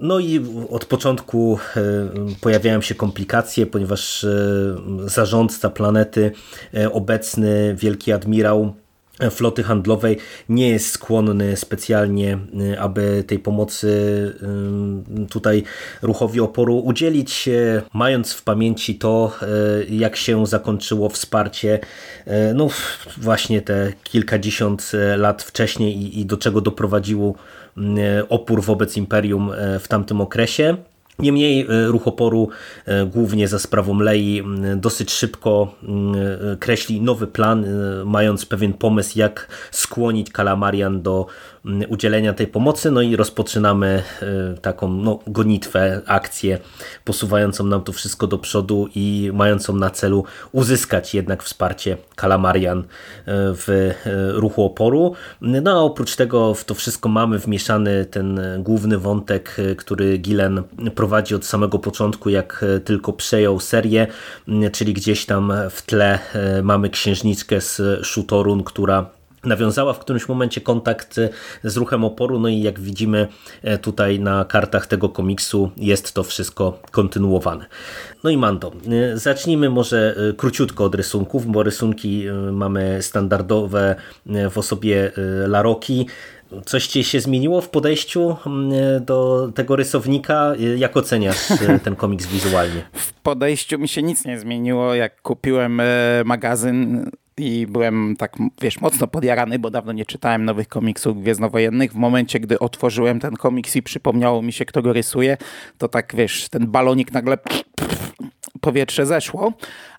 No 0.00 0.18
i 0.18 0.40
od 0.70 0.84
początku 0.84 1.58
pojawiają 2.40 2.80
się 2.80 2.94
komplikacje, 2.94 3.66
ponieważ 3.66 4.26
zarządca 5.06 5.70
planety, 5.70 6.32
obecny 6.92 7.74
wielki 7.78 8.12
admirał 8.12 8.74
floty 9.30 9.62
handlowej 9.62 10.16
nie 10.48 10.68
jest 10.68 10.90
skłonny 10.90 11.56
specjalnie, 11.56 12.38
y, 12.72 12.80
aby 12.80 13.24
tej 13.26 13.38
pomocy 13.38 13.88
y, 15.22 15.26
tutaj 15.26 15.62
ruchowi 16.02 16.40
oporu 16.40 16.78
udzielić, 16.78 17.48
mając 17.92 18.32
w 18.32 18.42
pamięci 18.42 18.94
to, 18.94 19.32
y, 19.42 19.94
jak 19.94 20.16
się 20.16 20.46
zakończyło 20.46 21.08
wsparcie 21.08 21.78
no 22.54 22.68
właśnie 23.16 23.62
te 23.62 23.92
kilkadziesiąt 24.02 24.92
lat 25.16 25.42
wcześniej 25.42 26.18
i 26.18 26.26
do 26.26 26.36
czego 26.36 26.60
doprowadziło 26.60 27.34
opór 28.28 28.62
wobec 28.62 28.96
imperium 28.96 29.50
w 29.80 29.88
tamtym 29.88 30.20
okresie. 30.20 30.76
Niemniej 31.18 31.60
e, 31.60 31.86
ruch 31.86 32.08
oporu, 32.08 32.48
e, 32.86 33.06
głównie 33.06 33.48
za 33.48 33.58
sprawą 33.58 33.98
Lei, 33.98 34.42
dosyć 34.76 35.12
szybko 35.12 35.74
kreśli 36.60 37.00
nowy 37.00 37.26
plan, 37.26 37.64
e, 37.64 37.68
mając 38.04 38.46
pewien 38.46 38.72
pomysł, 38.72 39.18
jak 39.18 39.48
skłonić 39.70 40.30
Kalamarian 40.30 41.02
do 41.02 41.26
udzielenia 41.88 42.32
tej 42.32 42.46
pomocy, 42.46 42.90
no 42.90 43.02
i 43.02 43.16
rozpoczynamy 43.16 44.02
taką 44.62 44.88
no, 44.88 45.18
gonitwę, 45.26 46.00
akcję 46.06 46.58
posuwającą 47.04 47.64
nam 47.64 47.82
to 47.82 47.92
wszystko 47.92 48.26
do 48.26 48.38
przodu 48.38 48.88
i 48.94 49.30
mającą 49.34 49.76
na 49.76 49.90
celu 49.90 50.24
uzyskać 50.52 51.14
jednak 51.14 51.42
wsparcie 51.42 51.96
Kalamarian 52.16 52.84
w 53.26 53.94
ruchu 54.34 54.64
oporu. 54.64 55.14
No 55.40 55.70
a 55.70 55.74
oprócz 55.74 56.16
tego 56.16 56.54
w 56.54 56.64
to 56.64 56.74
wszystko 56.74 57.08
mamy 57.08 57.38
wmieszany 57.38 58.04
ten 58.04 58.40
główny 58.58 58.98
wątek, 58.98 59.56
który 59.76 60.18
Gilen 60.18 60.62
prowadzi 60.94 61.34
od 61.34 61.44
samego 61.44 61.78
początku, 61.78 62.30
jak 62.30 62.64
tylko 62.84 63.12
przejął 63.12 63.60
serię, 63.60 64.06
czyli 64.72 64.94
gdzieś 64.94 65.26
tam 65.26 65.52
w 65.70 65.82
tle 65.82 66.18
mamy 66.62 66.90
księżniczkę 66.90 67.60
z 67.60 67.82
Shutorun, 68.06 68.64
która 68.64 69.15
nawiązała 69.46 69.92
w 69.92 69.98
którymś 69.98 70.28
momencie 70.28 70.60
kontakt 70.60 71.20
z 71.64 71.76
ruchem 71.76 72.04
oporu, 72.04 72.40
no 72.40 72.48
i 72.48 72.60
jak 72.60 72.80
widzimy 72.80 73.28
tutaj 73.82 74.20
na 74.20 74.44
kartach 74.44 74.86
tego 74.86 75.08
komiksu 75.08 75.70
jest 75.76 76.12
to 76.14 76.24
wszystko 76.24 76.78
kontynuowane. 76.90 77.66
No 78.24 78.30
i 78.30 78.36
Mando, 78.36 78.72
zacznijmy 79.14 79.70
może 79.70 80.16
króciutko 80.36 80.84
od 80.84 80.94
rysunków, 80.94 81.46
bo 81.46 81.62
rysunki 81.62 82.24
mamy 82.52 83.02
standardowe 83.02 83.96
w 84.50 84.58
osobie 84.58 85.12
Laroki, 85.46 86.06
Coś 86.64 86.86
ci 86.86 87.04
się 87.04 87.20
zmieniło 87.20 87.60
w 87.60 87.70
podejściu 87.70 88.36
do 89.00 89.48
tego 89.54 89.76
rysownika? 89.76 90.52
Jak 90.76 90.96
oceniasz 90.96 91.48
ten 91.84 91.96
komiks 91.96 92.26
wizualnie? 92.26 92.82
W 92.92 93.12
podejściu 93.12 93.78
mi 93.78 93.88
się 93.88 94.02
nic 94.02 94.24
nie 94.24 94.38
zmieniło. 94.38 94.94
Jak 94.94 95.22
kupiłem 95.22 95.82
magazyn 96.24 97.10
i 97.38 97.66
byłem 97.66 98.16
tak, 98.18 98.36
wiesz, 98.60 98.80
mocno 98.80 99.06
podjarany, 99.06 99.58
bo 99.58 99.70
dawno 99.70 99.92
nie 99.92 100.06
czytałem 100.06 100.44
nowych 100.44 100.68
komiksów 100.68 101.22
gwiezdnowojennych. 101.22 101.92
W 101.92 101.96
momencie, 101.96 102.40
gdy 102.40 102.58
otworzyłem 102.58 103.20
ten 103.20 103.34
komiks 103.36 103.76
i 103.76 103.82
przypomniało 103.82 104.42
mi 104.42 104.52
się, 104.52 104.64
kto 104.64 104.82
go 104.82 104.92
rysuje, 104.92 105.36
to 105.78 105.88
tak, 105.88 106.14
wiesz, 106.16 106.48
ten 106.48 106.66
balonik 106.66 107.12
nagle 107.12 107.38
powietrze 108.60 109.06
zeszło, 109.06 109.52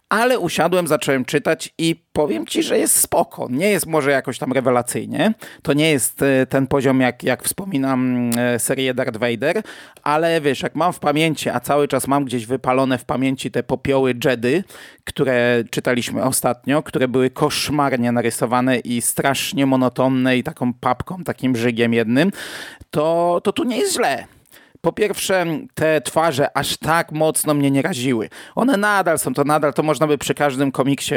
ale 0.10 0.40
usiadłem, 0.40 0.88
zacząłem 0.88 1.26
czytać 1.26 1.74
i 1.78 1.96
powiem 2.14 2.46
ci, 2.46 2.64
że 2.64 2.78
jest 2.78 2.96
spoko. 2.96 3.48
Nie 3.50 3.70
jest 3.70 3.86
może 3.86 4.12
jakoś 4.12 4.38
tam 4.38 4.54
rewelacyjnie. 4.54 5.34
To 5.62 5.74
nie 5.74 5.92
jest 5.92 6.22
e, 6.22 6.46
ten 6.46 6.68
poziom, 6.68 7.02
jak, 7.02 7.24
jak 7.24 7.44
wspominam 7.44 8.30
e, 8.38 8.60
serię 8.60 8.94
Darth 8.94 9.18
Vader, 9.18 9.62
ale 10.04 10.42
wiesz, 10.42 10.62
jak 10.62 10.76
mam 10.76 10.94
w 10.94 11.00
pamięci, 11.00 11.50
a 11.50 11.60
cały 11.60 11.88
czas 11.88 12.08
mam 12.08 12.26
gdzieś 12.26 12.46
wypalone 12.46 12.98
w 12.98 13.06
pamięci 13.06 13.52
te 13.52 13.64
popioły 13.64 14.16
Jedy, 14.26 14.64
które 15.04 15.64
czytaliśmy 15.72 16.24
ostatnio, 16.24 16.84
które 16.84 17.08
były 17.08 17.30
koszmarnie 17.30 18.12
narysowane 18.12 18.80
i 18.80 19.02
strasznie 19.02 19.66
monotonne 19.66 20.38
i 20.38 20.44
taką 20.44 20.74
papką, 20.74 21.24
takim 21.24 21.56
żygiem 21.56 21.94
jednym, 21.94 22.32
to, 22.92 23.42
to 23.44 23.52
tu 23.54 23.64
nie 23.64 23.78
jest 23.78 23.94
źle 23.94 24.37
po 24.88 24.92
pierwsze, 24.92 25.46
te 25.74 26.02
twarze 26.02 26.58
aż 26.58 26.78
tak 26.78 27.12
mocno 27.12 27.54
mnie 27.54 27.72
nie 27.72 27.82
raziły. 27.82 28.30
One 28.56 28.78
nadal 28.78 29.20
są, 29.20 29.34
to 29.34 29.44
nadal, 29.44 29.74
to 29.74 29.84
można 29.84 30.08
by 30.08 30.18
przy 30.18 30.34
każdym 30.34 30.72
komiksie 30.72 31.16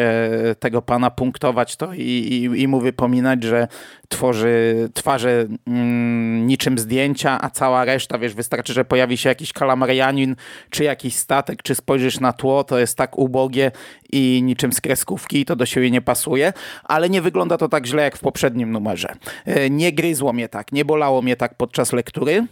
tego 0.58 0.82
pana 0.82 1.10
punktować 1.10 1.76
to 1.76 1.94
i, 1.94 2.00
i, 2.00 2.62
i 2.62 2.68
mu 2.68 2.80
wypominać, 2.80 3.42
że 3.42 3.68
tworzy 4.08 4.88
twarze 4.94 5.46
mm, 5.66 6.46
niczym 6.46 6.78
zdjęcia, 6.78 7.38
a 7.40 7.50
cała 7.50 7.84
reszta, 7.84 8.18
wiesz, 8.18 8.34
wystarczy, 8.34 8.72
że 8.72 8.84
pojawi 8.84 9.16
się 9.16 9.28
jakiś 9.28 9.52
kalamarianin, 9.52 10.36
czy 10.70 10.84
jakiś 10.84 11.16
statek, 11.16 11.62
czy 11.62 11.74
spojrzysz 11.74 12.20
na 12.20 12.32
tło, 12.32 12.64
to 12.64 12.78
jest 12.78 12.96
tak 12.96 13.18
ubogie 13.18 13.70
i 14.12 14.40
niczym 14.42 14.72
z 14.72 14.80
kreskówki, 14.80 15.44
to 15.44 15.56
do 15.56 15.66
siebie 15.66 15.90
nie 15.90 16.00
pasuje, 16.00 16.52
ale 16.84 17.10
nie 17.10 17.22
wygląda 17.22 17.58
to 17.58 17.68
tak 17.68 17.86
źle 17.86 18.02
jak 18.02 18.16
w 18.16 18.20
poprzednim 18.20 18.72
numerze. 18.72 19.14
E, 19.44 19.70
nie 19.70 19.92
gryzło 19.92 20.32
mnie 20.32 20.48
tak, 20.48 20.72
nie 20.72 20.84
bolało 20.84 21.22
mnie 21.22 21.36
tak 21.36 21.54
podczas 21.56 21.92
lektury. 21.92 22.46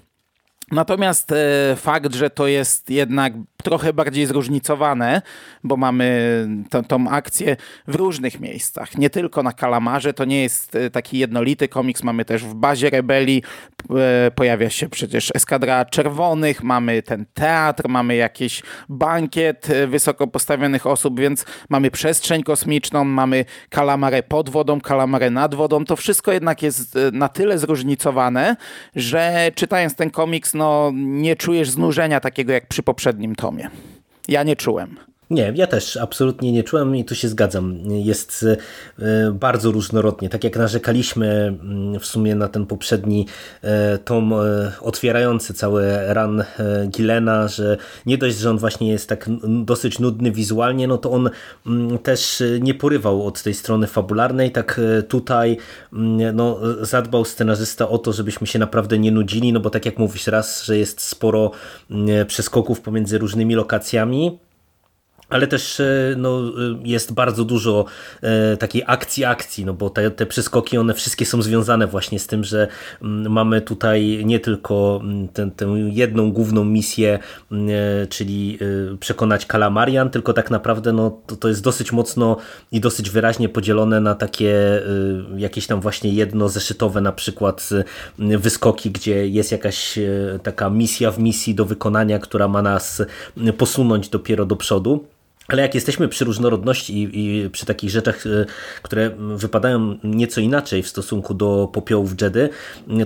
Natomiast 0.71 1.33
e, 1.33 1.77
fakt, 1.77 2.15
że 2.15 2.31
to 2.31 2.47
jest 2.47 2.91
jednak 2.91 3.33
trochę 3.62 3.93
bardziej 3.93 4.27
zróżnicowane, 4.27 5.23
bo 5.65 5.77
mamy 5.77 6.47
tą, 6.88 7.09
akcję 7.11 7.57
w 7.88 7.95
różnych 7.95 8.41
miejscach, 8.41 8.99
nie 8.99 9.11
tylko 9.11 9.43
na 9.43 9.53
Kalamarze, 9.53 10.15
to 10.15 10.25
nie 10.25 10.43
jest 10.43 10.75
e, 10.75 10.91
taki 10.91 11.19
jednolity 11.19 11.69
komiks, 11.69 12.03
mamy 12.03 12.25
też 12.25 12.45
w 12.45 12.55
bazie 12.55 12.91
rebelii, 12.91 13.43
e, 13.91 14.31
pojawia 14.31 14.71
się 14.71 14.88
przecież 14.88 15.33
Eskadra 15.35 15.85
Czerwonych, 15.85 16.62
mamy 16.62 17.03
ten 17.03 17.27
teatr, 17.35 17.88
mamy 17.88 18.17
jakiś 18.17 18.62
bankiet 18.88 19.69
wysoko 19.88 20.27
postawionych 20.27 20.87
osób, 20.87 21.21
więc 21.21 21.45
mamy 21.69 21.91
przestrzeń 21.91 22.43
kosmiczną, 22.43 23.05
mamy 23.05 23.45
Kalamarę 23.69 24.23
pod 24.23 24.50
wodą, 24.50 24.81
Kalamarę 24.81 25.31
nad 25.31 25.55
wodą, 25.55 25.85
to 25.85 25.97
wszystko 25.97 26.33
jednak 26.33 26.62
jest 26.62 26.99
na 27.12 27.29
tyle 27.29 27.59
zróżnicowane, 27.59 28.57
że 28.97 29.50
czytając 29.55 29.95
ten 29.95 30.11
komiks 30.11 30.55
no, 30.55 30.93
nie 30.95 31.37
czujesz 31.37 31.71
znużenia 31.71 32.21
takiego 32.21 32.53
jak 32.53 32.67
przy 32.67 32.83
poprzednim 32.83 33.35
Ja 34.28 34.43
nie 34.43 34.57
czułem. 34.57 34.97
Nie, 35.31 35.53
ja 35.57 35.67
też 35.67 35.97
absolutnie 35.97 36.53
nie 36.53 36.63
czułem 36.63 36.97
i 36.97 37.05
tu 37.05 37.15
się 37.15 37.29
zgadzam. 37.29 37.79
Jest 37.91 38.47
e, 38.99 39.33
bardzo 39.33 39.73
różnorodnie. 39.73 40.29
Tak 40.29 40.45
jak 40.45 40.57
narzekaliśmy 40.57 41.27
mm, 41.27 42.01
w 42.01 42.07
sumie 42.07 42.35
na 42.35 42.49
ten 42.49 42.67
poprzedni 42.67 43.27
e, 43.63 43.99
tom 43.99 44.33
e, 44.33 44.73
otwierający 44.81 45.55
cały 45.55 45.85
ran 46.07 46.45
Gilena, 46.89 47.49
że 47.49 47.77
nie 48.07 48.19
dość, 48.19 48.37
że 48.37 48.51
on 48.51 48.59
właśnie 48.59 48.91
jest 48.91 49.09
tak 49.09 49.31
dosyć 49.65 49.99
nudny 49.99 50.33
wizualnie, 50.33 50.89
no 50.89 50.99
to 50.99 51.11
on 51.11 51.31
mm, 51.67 51.99
też 51.99 52.43
nie 52.61 52.75
porywał 52.75 53.27
od 53.27 53.43
tej 53.43 53.55
strony 53.55 53.87
fabularnej. 53.87 54.53
Tak 54.53 54.81
tutaj 55.09 55.57
mm, 55.93 56.37
no, 56.37 56.59
zadbał 56.81 57.25
scenarzysta 57.25 57.89
o 57.89 57.99
to, 57.99 58.13
żebyśmy 58.13 58.47
się 58.47 58.59
naprawdę 58.59 58.99
nie 58.99 59.13
nudzili, 59.13 59.53
no 59.53 59.61
bo 59.61 59.71
tak 59.71 59.87
jak 59.87 59.99
mówisz 59.99 60.27
raz, 60.27 60.65
że 60.65 60.79
jest 60.79 61.01
sporo 61.01 61.51
przeskoków 62.27 62.81
pomiędzy 62.81 63.19
różnymi 63.19 63.55
lokacjami, 63.55 64.39
ale 65.29 65.47
też 65.47 65.81
e, 65.81 66.15
no, 66.17 66.41
e, 66.41 66.53
jest 66.85 67.13
bardzo 67.13 67.45
dużo 67.45 67.85
e, 68.23 68.57
takiej 68.57 68.83
akcji, 68.87 69.25
akcji, 69.25 69.65
no 69.65 69.75
bo 69.75 69.91
te, 69.91 70.11
te 70.11 70.27
przeskoki, 70.27 70.79
one 70.79 70.95
wszystkie 70.95 71.27
są 71.27 71.43
związane 71.43 71.87
właśnie 71.87 72.19
z 72.19 72.27
tym, 72.27 72.45
że 72.45 72.69
mm, 73.03 73.33
mamy 73.33 73.61
tutaj 73.61 74.23
nie 74.25 74.41
tylko 74.41 75.01
mm, 75.03 75.29
ten, 75.29 75.51
tę 75.51 75.67
jedną 75.89 76.33
główną 76.33 76.65
misję, 76.65 77.19
mm, 77.53 77.69
czyli 78.09 78.59
przekonać 79.01 79.47
Kalamarian, 79.47 80.11
tylko 80.11 80.33
tak 80.33 80.51
naprawdę 80.51 80.93
no, 80.93 81.19
to, 81.27 81.37
to 81.37 81.49
jest 81.49 81.63
dosyć 81.63 81.93
mocno 81.93 82.37
i 82.73 82.81
dosyć 82.81 83.11
wyraźnie 83.11 83.49
podzielone 83.49 84.01
na 84.01 84.15
takie 84.15 84.83
jakieś 85.37 85.67
tam 85.67 85.81
właśnie 85.81 86.11
jedno 86.13 86.49
zeszytowe 86.49 87.01
na 87.01 87.13
przykład 87.13 87.69
wyskoki, 88.19 88.91
gdzie 88.91 89.29
jest 89.29 89.53
jakaś 89.53 89.99
taka 90.43 90.71
misja 90.71 91.11
w 91.11 91.19
misji 91.19 91.55
do 91.55 91.65
wykonania, 91.65 92.19
która 92.19 92.49
ma 92.49 92.63
nas 92.63 93.03
posunąć 93.59 94.09
dopiero 94.09 94.47
do 94.47 94.57
przodu. 94.57 95.05
Ale 95.49 95.62
jak 95.62 95.75
jesteśmy 95.75 96.09
przy 96.09 96.25
różnorodności 96.25 97.02
i, 97.02 97.11
i, 97.14 97.50
przy 97.50 97.67
takich 97.67 97.90
rzeczach, 97.90 98.26
y, 98.26 98.47
które 98.83 99.11
wypadają 99.19 99.99
nieco 100.05 100.40
inaczej 100.40 100.83
w 100.83 100.88
stosunku 100.88 101.35
do 101.35 101.71
popiołów 101.73 102.23
Jedy, 102.23 102.49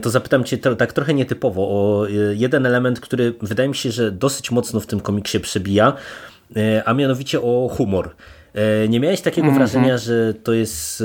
to 0.02 0.10
zapytam 0.10 0.44
Cię 0.44 0.58
tak 0.58 0.92
trochę 0.92 1.14
nietypowo 1.14 1.62
o 1.62 2.08
y, 2.08 2.36
jeden 2.36 2.66
element, 2.66 3.00
który 3.00 3.34
wydaje 3.42 3.68
mi 3.68 3.74
się, 3.74 3.92
że 3.92 4.12
dosyć 4.12 4.50
mocno 4.50 4.80
w 4.80 4.86
tym 4.86 5.00
komiksie 5.00 5.40
przebija, 5.40 5.92
y, 6.56 6.82
a 6.84 6.94
mianowicie 6.94 7.40
o 7.40 7.68
humor. 7.72 8.14
E, 8.54 8.88
nie 8.88 9.00
miałeś 9.00 9.20
takiego 9.20 9.46
mm 9.46 9.54
-hmm. 9.54 9.58
wrażenia, 9.58 9.98
że 9.98 10.34
to 10.34 10.52
jest 10.52 11.00
e, 11.00 11.04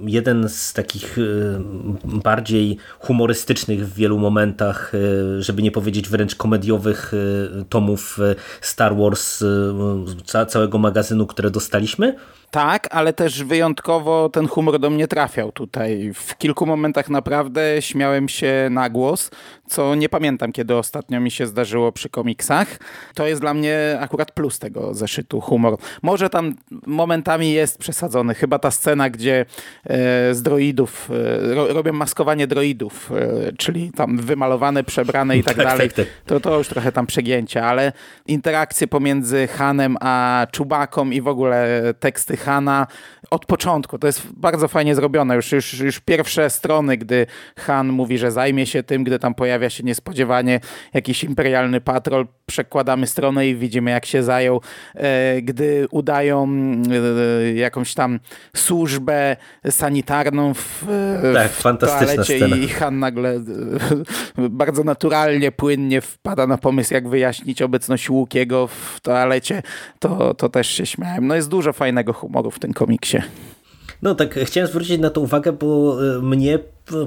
jeden 0.00 0.48
z 0.48 0.72
takich 0.72 1.18
e, 1.18 1.22
bardziej 2.04 2.76
humorystycznych 2.98 3.88
w 3.88 3.94
wielu 3.94 4.18
momentach, 4.18 4.92
żeby 5.38 5.62
nie 5.62 5.70
powiedzieć 5.70 6.08
wręcz 6.08 6.34
komediowych 6.34 7.12
tomów 7.68 8.18
Star 8.60 8.96
Wars, 8.96 9.44
całego 10.48 10.78
magazynu, 10.78 11.26
które 11.26 11.50
dostaliśmy? 11.50 12.16
Tak, 12.52 12.88
ale 12.90 13.12
też 13.12 13.44
wyjątkowo 13.44 14.28
ten 14.28 14.48
humor 14.48 14.78
do 14.78 14.90
mnie 14.90 15.08
trafiał 15.08 15.52
tutaj. 15.52 16.10
W 16.14 16.38
kilku 16.38 16.66
momentach 16.66 17.10
naprawdę 17.10 17.82
śmiałem 17.82 18.28
się 18.28 18.68
na 18.70 18.90
głos, 18.90 19.30
co 19.68 19.94
nie 19.94 20.08
pamiętam, 20.08 20.52
kiedy 20.52 20.76
ostatnio 20.76 21.20
mi 21.20 21.30
się 21.30 21.46
zdarzyło 21.46 21.92
przy 21.92 22.08
komiksach. 22.08 22.68
To 23.14 23.26
jest 23.26 23.40
dla 23.40 23.54
mnie 23.54 23.98
akurat 24.00 24.32
plus 24.32 24.58
tego 24.58 24.94
zeszytu, 24.94 25.40
humor. 25.40 25.76
Może 26.02 26.30
tam 26.30 26.54
momentami 26.86 27.52
jest 27.52 27.78
przesadzony. 27.78 28.34
Chyba 28.34 28.58
ta 28.58 28.70
scena, 28.70 29.10
gdzie 29.10 29.40
e, 29.84 30.34
z 30.34 30.42
droidów, 30.42 31.10
e, 31.10 31.54
ro, 31.54 31.66
robią 31.66 31.92
maskowanie 31.92 32.46
droidów, 32.46 33.12
e, 33.12 33.52
czyli 33.52 33.92
tam 33.92 34.18
wymalowane, 34.18 34.84
przebrane 34.84 35.38
i 35.38 35.44
tak, 35.44 35.56
tak 35.56 35.66
dalej. 35.66 35.88
Tak, 35.88 35.96
tak. 35.96 36.06
To, 36.26 36.40
to 36.40 36.58
już 36.58 36.68
trochę 36.68 36.92
tam 36.92 37.06
przegięcie, 37.06 37.64
ale 37.64 37.92
interakcje 38.26 38.86
pomiędzy 38.86 39.46
Hanem 39.46 39.96
a 40.00 40.46
Czubaką 40.50 41.10
i 41.10 41.20
w 41.20 41.28
ogóle 41.28 41.82
teksty 42.00 42.41
Hana 42.42 42.86
od 43.30 43.46
początku. 43.46 43.98
To 43.98 44.06
jest 44.06 44.32
bardzo 44.36 44.68
fajnie 44.68 44.94
zrobione. 44.94 45.36
Już, 45.36 45.52
już, 45.52 45.80
już 45.80 46.00
pierwsze 46.00 46.50
strony, 46.50 46.96
gdy 46.96 47.26
Han 47.58 47.88
mówi, 47.88 48.18
że 48.18 48.30
zajmie 48.30 48.66
się 48.66 48.82
tym, 48.82 49.04
gdy 49.04 49.18
tam 49.18 49.34
pojawia 49.34 49.70
się 49.70 49.84
niespodziewanie 49.84 50.60
jakiś 50.94 51.24
imperialny 51.24 51.80
patrol, 51.80 52.26
przekładamy 52.46 53.06
stronę 53.06 53.48
i 53.48 53.56
widzimy, 53.56 53.90
jak 53.90 54.06
się 54.06 54.22
zajął. 54.22 54.60
E, 54.94 55.42
gdy 55.42 55.86
udają 55.90 56.48
e, 57.44 57.52
jakąś 57.52 57.94
tam 57.94 58.20
służbę 58.56 59.36
sanitarną 59.70 60.54
w, 60.54 60.84
tak, 61.34 61.50
w 61.50 61.60
fantastyczna 61.62 62.24
scena. 62.24 62.56
i 62.56 62.68
Han 62.68 62.98
nagle 62.98 63.40
bardzo 64.50 64.84
naturalnie, 64.84 65.52
płynnie 65.52 66.00
wpada 66.00 66.46
na 66.46 66.58
pomysł, 66.58 66.94
jak 66.94 67.08
wyjaśnić 67.08 67.62
obecność 67.62 68.10
Łukiego 68.10 68.66
w 68.66 69.00
toalecie, 69.00 69.62
to, 69.98 70.34
to 70.34 70.48
też 70.48 70.68
się 70.68 70.86
śmiałem. 70.86 71.26
No 71.26 71.34
jest 71.34 71.48
dużo 71.48 71.72
fajnego 71.72 72.12
humoru 72.12 72.31
w 72.50 72.58
tym 72.58 72.72
komiksie. 72.72 73.18
No 74.02 74.14
tak, 74.14 74.34
chciałem 74.34 74.70
zwrócić 74.70 75.00
na 75.00 75.10
to 75.10 75.20
uwagę, 75.20 75.52
bo 75.52 75.98
e, 76.16 76.22
mnie 76.22 76.58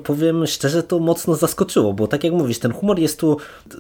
powiem 0.04 0.48
szczerze, 0.48 0.84
to 0.84 1.00
mocno 1.00 1.36
zaskoczyło, 1.36 1.94
bo 1.94 2.08
tak 2.08 2.24
jak 2.24 2.34
mówisz, 2.34 2.60
ten 2.60 2.74
humor 2.74 3.00
jest 3.00 3.20
tu 3.20 3.38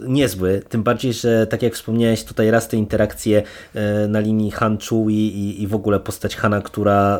niezły, 0.07 0.61
tym 0.69 0.83
bardziej, 0.83 1.13
że 1.13 1.47
tak 1.47 1.61
jak 1.61 1.73
wspomniałeś, 1.73 2.23
tutaj 2.23 2.51
raz 2.51 2.67
te 2.67 2.77
interakcje 2.77 3.43
e, 3.73 4.07
na 4.07 4.19
linii 4.19 4.51
Han 4.51 4.77
Chu 4.89 5.09
i, 5.09 5.55
i 5.59 5.67
w 5.67 5.75
ogóle 5.75 5.99
postać 5.99 6.35
Hana, 6.35 6.61
która 6.61 7.19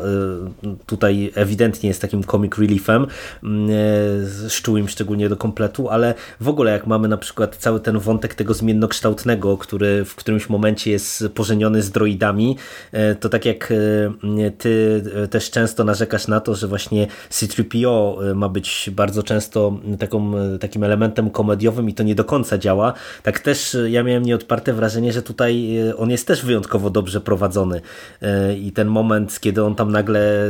e, 0.64 0.76
tutaj 0.86 1.32
ewidentnie 1.34 1.88
jest 1.88 2.00
takim 2.00 2.24
comic 2.24 2.58
reliefem, 2.58 3.06
mm, 3.42 3.70
e, 4.46 4.88
szczególnie 4.88 5.28
do 5.28 5.36
kompletu, 5.36 5.88
ale 5.88 6.14
w 6.40 6.48
ogóle 6.48 6.72
jak 6.72 6.86
mamy 6.86 7.08
na 7.08 7.16
przykład 7.16 7.56
cały 7.56 7.80
ten 7.80 7.98
wątek 7.98 8.34
tego 8.34 8.54
zmiennokształtnego, 8.54 9.58
który 9.58 10.04
w 10.04 10.14
którymś 10.14 10.48
momencie 10.48 10.90
jest 10.90 11.24
pożeniony 11.34 11.82
z 11.82 11.90
droidami, 11.90 12.56
to 13.20 13.28
tak 13.28 13.44
jak 13.44 13.72
ty 14.58 15.02
też 15.30 15.50
często 15.50 15.84
narzekasz 15.84 16.28
na 16.28 16.40
to, 16.40 16.54
że 16.54 16.68
właśnie 16.68 17.06
C-3PO 17.30 18.16
ma 18.34 18.48
być 18.48 18.65
być 18.66 18.90
bardzo 18.96 19.22
często 19.22 19.78
taką, 19.98 20.32
takim 20.60 20.84
elementem 20.84 21.30
komediowym 21.30 21.88
i 21.88 21.94
to 21.94 22.02
nie 22.02 22.14
do 22.14 22.24
końca 22.24 22.58
działa, 22.58 22.92
tak 23.22 23.40
też 23.40 23.76
ja 23.88 24.02
miałem 24.02 24.22
nieodparte 24.22 24.72
wrażenie, 24.72 25.12
że 25.12 25.22
tutaj 25.22 25.78
e, 25.78 25.96
on 25.96 26.10
jest 26.10 26.26
też 26.26 26.44
wyjątkowo 26.44 26.90
dobrze 26.90 27.20
prowadzony 27.20 27.80
e, 28.22 28.56
i 28.56 28.72
ten 28.72 28.88
moment, 28.88 29.40
kiedy 29.40 29.64
on 29.64 29.74
tam 29.74 29.92
nagle 29.92 30.48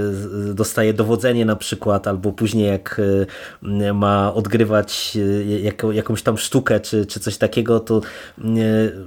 dostaje 0.54 0.94
dowodzenie 0.94 1.44
na 1.44 1.56
przykład, 1.56 2.06
albo 2.06 2.32
później 2.32 2.68
jak 2.68 3.00
e, 3.62 3.92
ma 3.92 4.34
odgrywać 4.34 5.18
jakąś 5.92 6.22
tam 6.22 6.38
sztukę, 6.38 6.80
czy, 6.80 7.06
czy 7.06 7.20
coś 7.20 7.36
takiego, 7.38 7.80
to 7.80 8.00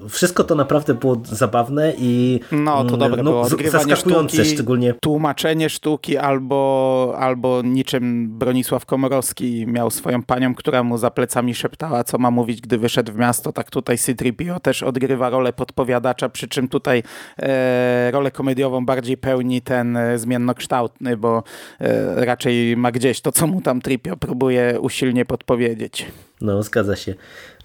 wszystko 0.10 0.44
to 0.44 0.56
naprawdę 0.56 0.94
było 0.94 1.22
zabawne 1.24 1.94
i 1.98 2.40
no, 2.52 2.86
to 2.86 2.98
dobre 2.98 3.24
no, 3.24 3.32
było. 3.32 3.50
zaskakujące 3.70 4.36
sztuki, 4.36 4.50
szczególnie. 4.50 4.94
Tłumaczenie 5.02 5.70
sztuki 5.70 6.18
albo, 6.18 7.16
albo 7.20 7.62
niczym 7.62 8.30
Bronisław 8.40 8.86
Komorowski 8.86 8.99
Komorowski 9.00 9.68
miał 9.68 9.92
swoją 9.92 10.24
panią, 10.24 10.56
która 10.56 10.84
mu 10.84 10.98
za 10.98 11.12
plecami 11.12 11.56
szeptała, 11.56 12.04
co 12.04 12.18
ma 12.18 12.32
mówić, 12.32 12.62
gdy 12.62 12.78
wyszedł 12.78 13.12
w 13.12 13.16
miasto, 13.16 13.52
tak 13.54 13.70
tutaj 13.72 13.98
C-3PO 13.98 14.60
też 14.60 14.84
odgrywa 14.84 15.30
rolę 15.30 15.54
podpowiadacza, 15.54 16.30
przy 16.30 16.48
czym 16.48 16.68
tutaj 16.68 17.04
e, 17.40 18.12
rolę 18.12 18.32
komediową 18.32 18.86
bardziej 18.86 19.18
pełni 19.18 19.62
ten 19.62 19.98
e, 19.98 20.18
zmiennokształtny, 20.18 21.18
bo 21.18 21.44
e, 21.82 22.26
raczej 22.26 22.78
ma 22.78 22.92
gdzieś 22.92 23.22
to, 23.22 23.32
co 23.32 23.48
mu 23.48 23.62
tam 23.62 23.82
Tripio 23.82 24.18
próbuje 24.18 24.80
usilnie 24.80 25.26
podpowiedzieć. 25.26 26.06
No, 26.42 26.64
zgadza 26.64 26.96
się. 26.96 27.16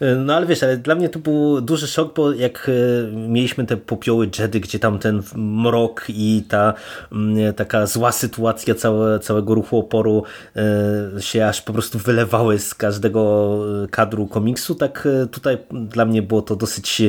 E, 0.00 0.14
no 0.14 0.34
ale 0.34 0.46
wiesz, 0.46 0.62
ale 0.62 0.76
dla 0.76 0.94
mnie 0.94 1.08
to 1.08 1.18
był 1.18 1.60
duży 1.60 1.86
szok, 1.86 2.14
bo 2.14 2.32
jak 2.32 2.70
e, 2.70 3.12
mieliśmy 3.16 3.66
te 3.66 3.76
popioły 3.76 4.30
Jedy, 4.38 4.60
gdzie 4.60 4.78
tam 4.78 4.98
ten 4.98 5.22
mrok 5.34 6.04
i 6.08 6.44
ta 6.48 6.74
mm, 7.12 7.54
taka 7.54 7.86
zła 7.86 8.12
sytuacja 8.12 8.74
całe, 8.74 9.18
całego 9.18 9.54
ruchu 9.54 9.78
oporu 9.78 10.22
e, 10.56 11.22
się 11.22 11.46
aż 11.46 11.62
po 11.62 11.72
prostu 11.72 11.98
wylewały 11.98 12.58
z 12.58 12.74
każdego 12.74 13.58
kadru 13.90 14.26
komiksu, 14.26 14.74
tak 14.74 15.08
tutaj 15.30 15.58
dla 15.70 16.04
mnie 16.04 16.22
było 16.22 16.42
to 16.42 16.56
dosyć 16.56 17.02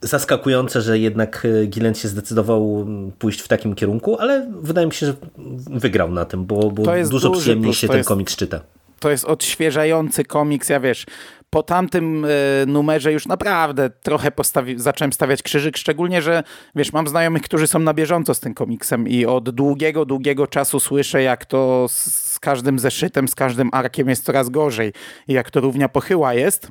zaskakujące, 0.00 0.82
że 0.82 0.98
jednak 0.98 1.46
Gillen 1.66 1.94
się 1.94 2.08
zdecydował 2.08 2.86
pójść 3.18 3.40
w 3.40 3.48
takim 3.48 3.74
kierunku, 3.74 4.18
ale 4.20 4.46
wydaje 4.62 4.86
mi 4.86 4.92
się, 4.92 5.06
że 5.06 5.14
wygrał 5.70 6.12
na 6.12 6.24
tym, 6.24 6.44
bo, 6.44 6.70
bo 6.70 6.82
dużo 7.10 7.30
przyjemniej 7.30 7.74
się 7.74 7.88
ten 7.88 7.96
jest... 7.96 8.08
komiks 8.08 8.36
czyta 8.36 8.60
to 9.00 9.10
jest 9.10 9.24
odświeżający 9.24 10.24
komiks, 10.24 10.68
ja 10.68 10.80
wiesz, 10.80 11.06
po 11.50 11.62
tamtym 11.62 12.24
y, 12.24 12.28
numerze 12.66 13.12
już 13.12 13.26
naprawdę 13.26 13.90
trochę 13.90 14.30
postawi, 14.30 14.78
zacząłem 14.78 15.12
stawiać 15.12 15.42
krzyżyk, 15.42 15.76
szczególnie, 15.76 16.22
że 16.22 16.42
wiesz, 16.74 16.92
mam 16.92 17.06
znajomych, 17.06 17.42
którzy 17.42 17.66
są 17.66 17.78
na 17.78 17.94
bieżąco 17.94 18.34
z 18.34 18.40
tym 18.40 18.54
komiksem 18.54 19.08
i 19.08 19.26
od 19.26 19.50
długiego, 19.50 20.04
długiego 20.04 20.46
czasu 20.46 20.80
słyszę, 20.80 21.22
jak 21.22 21.44
to 21.44 21.86
z, 21.88 22.04
z 22.32 22.38
każdym 22.38 22.78
zeszytem, 22.78 23.28
z 23.28 23.34
każdym 23.34 23.68
arkiem 23.72 24.08
jest 24.08 24.24
coraz 24.24 24.48
gorzej 24.48 24.92
i 25.28 25.32
jak 25.32 25.50
to 25.50 25.60
równia 25.60 25.88
pochyła 25.88 26.34
jest. 26.34 26.70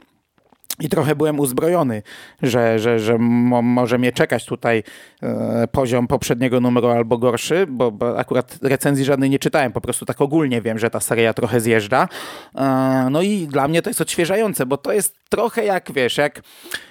I 0.80 0.90
trochę 0.90 1.16
byłem 1.16 1.40
uzbrojony, 1.40 2.04
że, 2.42 2.80
że, 2.80 3.00
że 3.00 3.18
mo, 3.20 3.62
może 3.62 3.98
mnie 3.98 4.12
czekać 4.12 4.46
tutaj 4.46 4.84
e, 5.24 5.68
poziom 5.72 6.08
poprzedniego 6.08 6.60
numeru 6.60 6.88
albo 6.88 7.18
gorszy, 7.18 7.66
bo, 7.70 7.92
bo, 7.92 8.20
akurat 8.20 8.58
recenzji 8.62 9.06
żadnej 9.06 9.30
nie 9.30 9.40
czytałem, 9.40 9.72
po 9.72 9.82
prostu 9.82 10.06
tak 10.06 10.22
ogólnie 10.22 10.62
wiem, 10.62 10.80
że 10.80 10.90
ta 10.90 11.00
seria 11.00 11.34
trochę 11.34 11.62
zjeżdża. 11.62 12.08
E, 12.56 13.08
no 13.12 13.22
i 13.22 13.48
dla 13.48 13.68
mnie 13.68 13.82
to 13.82 13.90
jest 13.90 14.02
odświeżające, 14.02 14.66
bo 14.66 14.78
to 14.78 14.92
jest 14.92 15.16
trochę 15.30 15.66
jak, 15.66 15.92
wiesz, 15.92 16.18
jak, 16.18 16.42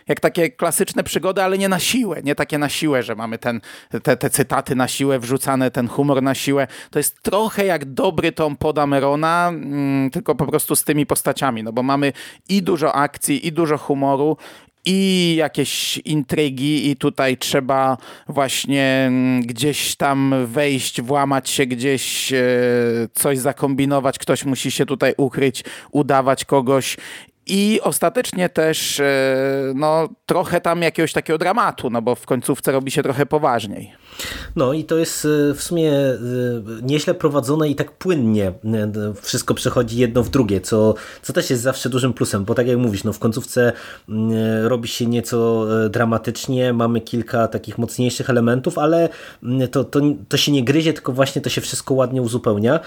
jak 0.09 0.21
takie 0.21 0.51
klasyczne 0.51 1.05
przygody, 1.05 1.43
ale 1.43 1.59
nie 1.59 1.69
na 1.69 1.79
siłę, 1.79 2.21
nie 2.23 2.35
takie 2.35 2.59
na 2.59 2.69
siłę, 2.69 3.03
że 3.03 3.15
mamy 3.15 3.39
ten, 3.39 3.61
te, 4.03 4.17
te 4.17 4.31
cytaty 4.31 4.77
na 4.77 4.89
siłę 4.89 5.19
wrzucane, 5.19 5.71
ten 5.71 5.89
humor 5.89 6.23
na 6.23 6.35
siłę. 6.35 6.67
To 6.91 6.99
jest 6.99 7.23
trochę 7.23 7.65
jak 7.65 7.85
dobry 7.85 8.33
tom 8.33 8.57
Podamerona, 8.57 9.49
mm, 9.49 10.11
tylko 10.11 10.35
po 10.35 10.47
prostu 10.47 10.77
z 10.77 10.85
tymi 10.85 11.07
postaciami, 11.07 11.63
no 11.63 11.73
bo 11.73 11.83
mamy 11.83 12.13
i 12.49 12.63
dużo 12.63 12.95
akcji, 12.95 13.47
i 13.47 13.53
dużo 13.53 13.74
humoru, 13.79 14.37
i 14.87 15.35
jakieś 15.39 15.99
intrygi, 15.99 16.91
i 16.91 16.97
tutaj 16.97 17.37
trzeba 17.37 17.97
właśnie 18.29 19.05
mm, 19.09 19.43
gdzieś 19.43 19.97
tam 19.97 20.35
wejść, 20.47 21.03
włamać 21.03 21.51
się 21.51 21.67
gdzieś, 21.67 22.33
e, 22.33 22.39
coś 23.15 23.39
zakombinować, 23.39 24.19
ktoś 24.19 24.45
musi 24.45 24.71
się 24.71 24.87
tutaj 24.87 25.15
ukryć, 25.17 25.65
udawać 25.91 26.45
kogoś 26.45 26.97
i 27.47 27.81
ostatecznie 27.83 28.49
też 28.49 29.01
e, 29.01 29.05
no, 29.75 30.09
trochę 30.27 30.61
tam 30.61 30.83
jakiegoś 30.83 31.13
takiego 31.13 31.39
dramatu, 31.39 31.91
no 31.91 32.03
bo 32.03 32.15
w 32.15 32.27
końcówce 32.27 32.73
robi 32.73 32.91
się 32.91 33.03
trochę 33.03 33.27
poważniej. 33.27 33.93
No 34.57 34.73
i 34.73 34.85
to 34.85 34.99
jest 34.99 35.25
e, 35.51 35.55
w 35.55 35.63
sumie 35.63 35.93
e, 35.93 36.17
nieźle 36.83 37.15
prowadzone 37.15 37.69
i 37.69 37.75
tak 37.75 37.93
płynnie 37.93 38.53
wszystko 39.23 39.55
przechodzi 39.55 39.99
jedno 39.99 40.23
w 40.23 40.31
drugie, 40.31 40.61
co, 40.61 40.95
co 41.23 41.33
też 41.33 41.51
jest 41.51 41.63
zawsze 41.63 41.89
dużym 41.89 42.13
plusem, 42.13 42.45
bo 42.45 42.55
tak 42.55 42.67
jak 42.67 42.79
mówisz, 42.79 43.05
no 43.05 43.13
w 43.13 43.19
końcówce 43.19 43.73
robi 44.63 44.89
się 44.89 45.07
nieco 45.07 45.67
dramatycznie, 45.91 46.73
mamy 46.73 47.01
kilka 47.01 47.49
takich 47.49 47.79
mocniejszych 47.79 48.31
elementów, 48.31 48.79
ale 48.79 49.09
to, 49.71 49.85
to, 49.85 50.01
to 50.29 50.37
się 50.37 50.53
nie 50.53 50.65
gryzie, 50.65 50.93
tylko 50.93 51.13
właśnie 51.13 51.43
to 51.43 51.51
się 51.51 51.61
wszystko 51.61 51.95
ładnie 51.95 52.23
uzupełnia. 52.23 52.81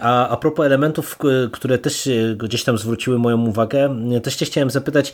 A, 0.00 0.28
a 0.28 0.36
propos 0.36 0.66
elementów, 0.66 1.18
które 1.52 1.78
też 1.78 2.08
gdzieś 2.36 2.64
tam 2.64 2.78
zwróciły 2.78 3.18
moją 3.18 3.46
uwagę, 3.46 3.96
też 4.22 4.36
cię 4.36 4.46
chciałem 4.46 4.70
zapytać, 4.70 5.12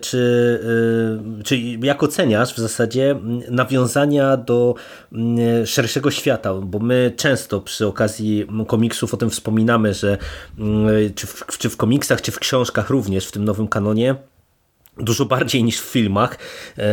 czy, 0.00 0.60
czy 1.44 1.56
jak 1.58 2.02
oceniasz 2.02 2.54
w 2.54 2.58
zasadzie 2.58 3.16
nawiązania 3.50 4.36
do 4.36 4.75
szerszego 5.64 6.10
świata, 6.10 6.54
bo 6.54 6.78
my 6.78 7.12
często 7.16 7.60
przy 7.60 7.86
okazji 7.86 8.46
komiksów 8.66 9.14
o 9.14 9.16
tym 9.16 9.30
wspominamy, 9.30 9.94
że 9.94 10.18
czy 11.14 11.26
w, 11.26 11.46
czy 11.58 11.70
w 11.70 11.76
komiksach, 11.76 12.22
czy 12.22 12.32
w 12.32 12.38
książkach 12.38 12.90
również 12.90 13.26
w 13.26 13.32
tym 13.32 13.44
nowym 13.44 13.68
kanonie 13.68 14.14
dużo 14.98 15.24
bardziej 15.24 15.64
niż 15.64 15.80
w 15.80 15.84
filmach, 15.84 16.38
e, 16.78 16.84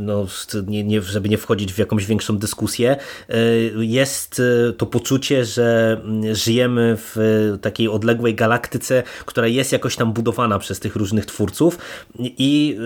no, 0.00 0.26
nie, 0.66 0.84
nie, 0.84 1.02
żeby 1.02 1.28
nie 1.28 1.38
wchodzić 1.38 1.72
w 1.72 1.78
jakąś 1.78 2.06
większą 2.06 2.38
dyskusję, 2.38 2.96
e, 3.28 3.36
jest 3.76 4.42
e, 4.68 4.72
to 4.72 4.86
poczucie, 4.86 5.44
że 5.44 6.00
żyjemy 6.32 6.96
w 6.96 7.16
takiej 7.60 7.88
odległej 7.88 8.34
galaktyce, 8.34 9.02
która 9.26 9.46
jest 9.46 9.72
jakoś 9.72 9.96
tam 9.96 10.12
budowana 10.12 10.58
przez 10.58 10.80
tych 10.80 10.96
różnych 10.96 11.26
twórców. 11.26 11.78
I 12.18 12.78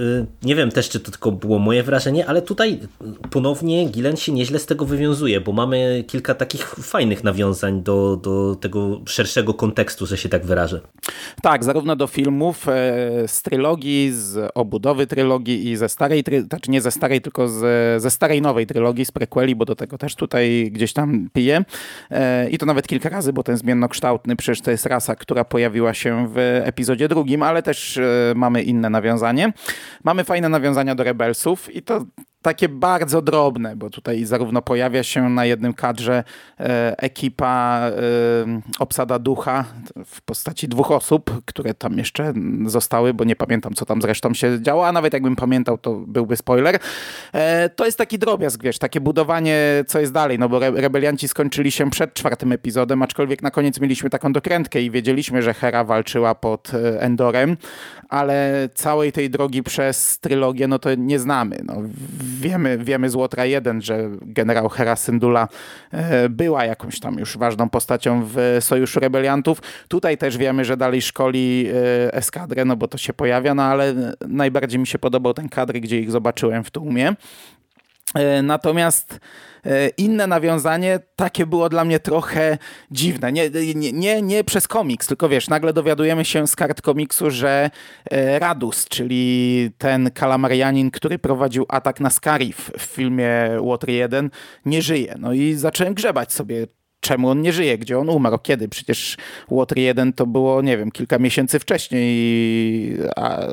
nie 0.42 0.54
wiem 0.54 0.70
też, 0.70 0.88
czy 0.88 1.00
to 1.00 1.10
tylko 1.10 1.32
było 1.32 1.58
moje 1.58 1.82
wrażenie, 1.82 2.26
ale 2.26 2.42
tutaj 2.42 2.80
ponownie 3.30 3.84
Gilen 3.88 4.16
się 4.16 4.32
nieźle 4.32 4.58
z 4.58 4.66
tego 4.66 4.84
wywiązuje, 4.84 5.40
bo 5.40 5.52
mamy 5.52 6.04
kilka 6.06 6.34
takich 6.34 6.66
fajnych 6.68 7.24
nawiązań 7.24 7.82
do, 7.82 8.16
do 8.16 8.56
tego 8.60 9.00
szerszego 9.06 9.54
kontekstu, 9.54 10.06
że 10.06 10.16
się 10.16 10.28
tak 10.28 10.46
wyrażę. 10.46 10.80
Tak, 11.42 11.64
zarówno 11.64 11.96
do 11.96 12.06
filmów, 12.06 12.66
z 13.26 13.42
trylogii, 13.42 14.12
z 14.12 14.52
obudowy 14.62 15.06
trylogii 15.06 15.70
i 15.70 15.76
ze 15.76 15.88
starej, 15.88 16.24
znaczy 16.48 16.70
nie 16.70 16.80
ze 16.80 16.90
starej, 16.90 17.20
tylko 17.20 17.48
ze 17.96 18.10
starej 18.10 18.42
nowej 18.42 18.66
trylogii, 18.66 19.04
z 19.04 19.12
prequeli, 19.12 19.56
bo 19.56 19.64
do 19.64 19.76
tego 19.76 19.98
też 19.98 20.14
tutaj 20.14 20.70
gdzieś 20.72 20.92
tam 20.92 21.28
piję. 21.32 21.64
E, 22.10 22.50
I 22.50 22.58
to 22.58 22.66
nawet 22.66 22.88
kilka 22.88 23.08
razy, 23.08 23.32
bo 23.32 23.42
ten 23.42 23.56
zmiennokształtny 23.56 24.36
przecież 24.36 24.60
to 24.60 24.70
jest 24.70 24.86
rasa, 24.86 25.16
która 25.16 25.44
pojawiła 25.44 25.94
się 25.94 26.28
w 26.28 26.38
epizodzie 26.64 27.08
drugim, 27.08 27.42
ale 27.42 27.62
też 27.62 27.96
e, 27.96 28.32
mamy 28.36 28.62
inne 28.62 28.90
nawiązanie. 28.90 29.52
Mamy 30.04 30.24
fajne 30.24 30.48
nawiązania 30.48 30.94
do 30.94 31.04
Rebelsów 31.04 31.74
i 31.74 31.82
to 31.82 32.04
takie 32.42 32.68
bardzo 32.68 33.22
drobne, 33.22 33.76
bo 33.76 33.90
tutaj 33.90 34.24
zarówno 34.24 34.62
pojawia 34.62 35.02
się 35.02 35.30
na 35.30 35.44
jednym 35.44 35.74
kadrze 35.74 36.24
e, 36.60 36.94
ekipa 36.98 37.80
e, 37.80 37.92
obsada 38.78 39.18
ducha 39.18 39.64
w 40.06 40.22
postaci 40.22 40.68
dwóch 40.68 40.90
osób, 40.90 41.42
które 41.44 41.74
tam 41.74 41.98
jeszcze 41.98 42.32
zostały, 42.66 43.14
bo 43.14 43.24
nie 43.24 43.36
pamiętam, 43.36 43.74
co 43.74 43.84
tam 43.84 44.02
zresztą 44.02 44.34
się 44.34 44.62
działo, 44.62 44.86
a 44.86 44.92
nawet 44.92 45.12
jakbym 45.12 45.36
pamiętał, 45.36 45.78
to 45.78 45.94
byłby 45.94 46.36
spoiler. 46.36 46.78
E, 47.32 47.68
to 47.68 47.86
jest 47.86 47.98
taki 47.98 48.18
drobiazg, 48.18 48.62
wiesz, 48.62 48.78
takie 48.78 49.00
budowanie, 49.00 49.84
co 49.86 50.00
jest 50.00 50.12
dalej, 50.12 50.38
no 50.38 50.48
bo 50.48 50.56
re 50.66 50.70
rebelianci 50.70 51.28
skończyli 51.28 51.70
się 51.70 51.90
przed 51.90 52.14
czwartym 52.14 52.52
epizodem, 52.52 53.02
aczkolwiek 53.02 53.42
na 53.42 53.50
koniec 53.50 53.80
mieliśmy 53.80 54.10
taką 54.10 54.32
dokrętkę 54.32 54.82
i 54.82 54.90
wiedzieliśmy, 54.90 55.42
że 55.42 55.54
Hera 55.54 55.84
walczyła 55.84 56.34
pod 56.34 56.72
Endorem, 56.98 57.56
ale 58.08 58.68
całej 58.74 59.12
tej 59.12 59.30
drogi 59.30 59.62
przez 59.62 60.18
trylogię, 60.18 60.68
no 60.68 60.78
to 60.78 60.94
nie 60.94 61.18
znamy. 61.18 61.60
No, 61.64 61.74
wiemy, 62.40 62.78
wiemy 62.78 63.10
z 63.10 63.14
Łotra 63.14 63.44
1, 63.44 63.82
że 63.82 64.10
generał 64.22 64.68
Hera 64.68 64.96
Syndulla 64.96 65.48
e, 65.90 66.28
była 66.28 66.64
jakąś 66.64 67.00
tam 67.00 67.18
już 67.18 67.38
ważną 67.38 67.68
postacią 67.68 68.22
w 68.24 68.56
Sojuszu 68.60 69.00
Rebeliantów. 69.00 69.62
Tutaj 69.88 70.18
też 70.18 70.38
wiemy, 70.38 70.64
że 70.64 70.76
dalej 70.76 71.02
szkoli 71.02 71.68
e, 71.68 72.14
eskadrę, 72.14 72.64
no 72.64 72.76
bo 72.76 72.88
to 72.88 72.98
się 72.98 73.12
pojawia, 73.12 73.54
no 73.54 73.62
ale 73.62 73.94
najbardziej 74.28 74.80
mi 74.80 74.86
się 74.86 74.98
podobał 74.98 75.34
ten 75.34 75.48
kadry, 75.48 75.80
gdzie 75.80 76.00
ich 76.00 76.10
zobaczyłem 76.10 76.64
w 76.64 76.70
tłumie. 76.70 77.14
E, 78.14 78.42
natomiast 78.42 79.20
e, 79.66 79.88
inne 79.88 80.26
nawiązanie 80.26 81.00
takie 81.16 81.46
było 81.46 81.68
dla 81.68 81.84
mnie 81.84 82.00
trochę 82.00 82.58
dziwne. 82.90 83.32
Nie, 83.32 83.50
nie, 83.74 83.92
nie, 83.92 84.22
nie, 84.22 84.44
przez 84.44 84.68
komiks, 84.68 85.06
tylko 85.06 85.28
wiesz, 85.28 85.48
nagle 85.48 85.72
dowiadujemy 85.72 86.24
się 86.24 86.46
z 86.46 86.56
kart 86.56 86.82
komiksu, 86.82 87.30
że 87.30 87.70
e, 88.10 88.38
Radus, 88.38 88.84
czyli 88.88 89.70
ten 89.78 90.10
kalamarianin, 90.10 90.90
który 90.90 91.18
prowadził 91.18 91.66
atak 91.68 92.00
na 92.00 92.10
Scarif 92.10 92.70
w 92.78 92.82
filmie 92.82 93.50
Water 93.64 93.90
1, 93.90 94.30
nie 94.66 94.82
żyje. 94.82 95.14
No 95.18 95.32
i 95.32 95.54
zacząłem 95.54 95.94
grzebać 95.94 96.32
sobie, 96.32 96.66
czemu 97.00 97.28
on 97.28 97.42
nie 97.42 97.52
żyje, 97.52 97.78
gdzie 97.78 97.98
on 97.98 98.08
umarł, 98.08 98.38
kiedy. 98.38 98.68
Przecież 98.68 99.16
Water 99.50 99.78
1 99.78 100.12
to 100.12 100.26
było, 100.26 100.62
nie 100.62 100.78
wiem, 100.78 100.90
kilka 100.90 101.18
miesięcy 101.18 101.58
wcześniej, 101.58 102.98
a 103.16 103.46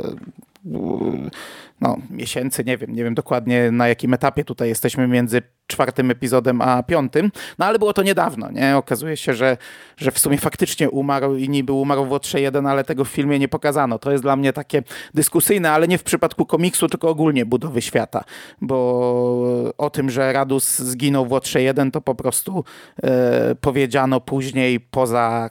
no, 1.82 1.98
miesięcy, 2.10 2.64
nie 2.64 2.78
wiem, 2.78 2.96
nie 2.96 3.04
wiem 3.04 3.16
dokładnie 3.16 3.72
na 3.72 3.88
jakim 3.88 4.14
etapie 4.14 4.44
tutaj 4.44 4.70
jesteśmy 4.70 5.08
między 5.08 5.42
czwartym 5.68 6.12
epizodem 6.12 6.62
a 6.62 6.84
piątym, 6.84 7.32
no 7.60 7.66
ale 7.66 7.80
było 7.80 7.94
to 7.94 8.04
niedawno, 8.04 8.52
nie? 8.52 8.78
Okazuje 8.78 9.18
się, 9.18 9.34
że, 9.34 9.58
że 9.98 10.12
w 10.12 10.20
sumie 10.20 10.38
faktycznie 10.38 10.90
umarł 10.90 11.36
i 11.36 11.50
niby 11.50 11.74
umarł 11.74 12.06
w 12.06 12.12
Łotrze 12.12 12.42
1, 12.42 12.66
ale 12.66 12.84
tego 12.84 13.06
w 13.06 13.10
filmie 13.10 13.40
nie 13.40 13.48
pokazano. 13.48 14.00
To 14.00 14.12
jest 14.12 14.24
dla 14.24 14.36
mnie 14.36 14.54
takie 14.54 14.84
dyskusyjne, 15.14 15.72
ale 15.72 15.88
nie 15.88 15.98
w 15.98 16.04
przypadku 16.04 16.46
komiksu, 16.46 16.88
tylko 16.88 17.10
ogólnie 17.10 17.46
budowy 17.46 17.82
świata, 17.82 18.24
bo 18.62 19.74
o 19.78 19.90
tym, 19.90 20.10
że 20.10 20.34
Radus 20.34 20.80
zginął 20.80 21.26
w 21.26 21.32
Łotrze 21.32 21.62
1, 21.62 21.92
to 21.92 22.02
po 22.02 22.16
prostu 22.16 22.64
e, 23.04 23.56
powiedziano 23.56 24.22
później 24.22 24.80
poza, 24.80 25.50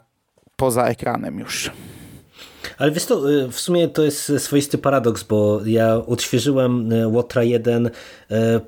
poza 0.55 0.85
ekranem 0.85 1.39
już. 1.39 1.71
Ale 2.77 2.91
wiesz 2.91 3.05
to, 3.05 3.31
y, 3.31 3.51
w 3.51 3.59
sumie 3.59 3.87
to 3.87 4.03
jest 4.03 4.31
swoisty 4.37 4.77
paradoks, 4.77 5.23
bo 5.23 5.61
ja 5.65 5.95
odświeżyłem 5.95 6.91
y, 6.91 7.07
Łotra 7.07 7.43
1 7.43 7.87
y, 7.87 7.91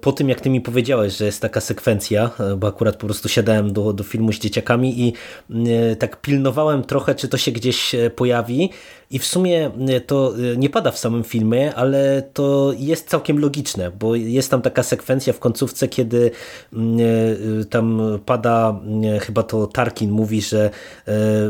po 0.01 0.11
tym, 0.11 0.29
jak 0.29 0.41
ty 0.41 0.49
mi 0.49 0.61
powiedziałeś, 0.61 1.17
że 1.17 1.25
jest 1.25 1.41
taka 1.41 1.61
sekwencja, 1.61 2.31
bo 2.57 2.67
akurat 2.67 2.95
po 2.95 3.05
prostu 3.05 3.29
siadałem 3.29 3.73
do, 3.73 3.93
do 3.93 4.03
filmu 4.03 4.33
z 4.33 4.39
dzieciakami 4.39 5.01
i 5.01 5.13
tak 5.99 6.21
pilnowałem 6.21 6.83
trochę, 6.83 7.15
czy 7.15 7.27
to 7.27 7.37
się 7.37 7.51
gdzieś 7.51 7.95
pojawi 8.15 8.69
i 9.11 9.19
w 9.19 9.25
sumie 9.25 9.71
to 10.07 10.33
nie 10.57 10.69
pada 10.69 10.91
w 10.91 10.97
samym 10.97 11.23
filmie, 11.23 11.75
ale 11.75 12.23
to 12.33 12.73
jest 12.77 13.09
całkiem 13.09 13.39
logiczne, 13.39 13.91
bo 13.99 14.15
jest 14.15 14.51
tam 14.51 14.61
taka 14.61 14.83
sekwencja 14.83 15.33
w 15.33 15.39
końcówce, 15.39 15.87
kiedy 15.87 16.31
tam 17.69 18.01
pada, 18.25 18.79
chyba 19.21 19.43
to 19.43 19.67
Tarkin 19.67 20.11
mówi, 20.11 20.41
że 20.41 20.69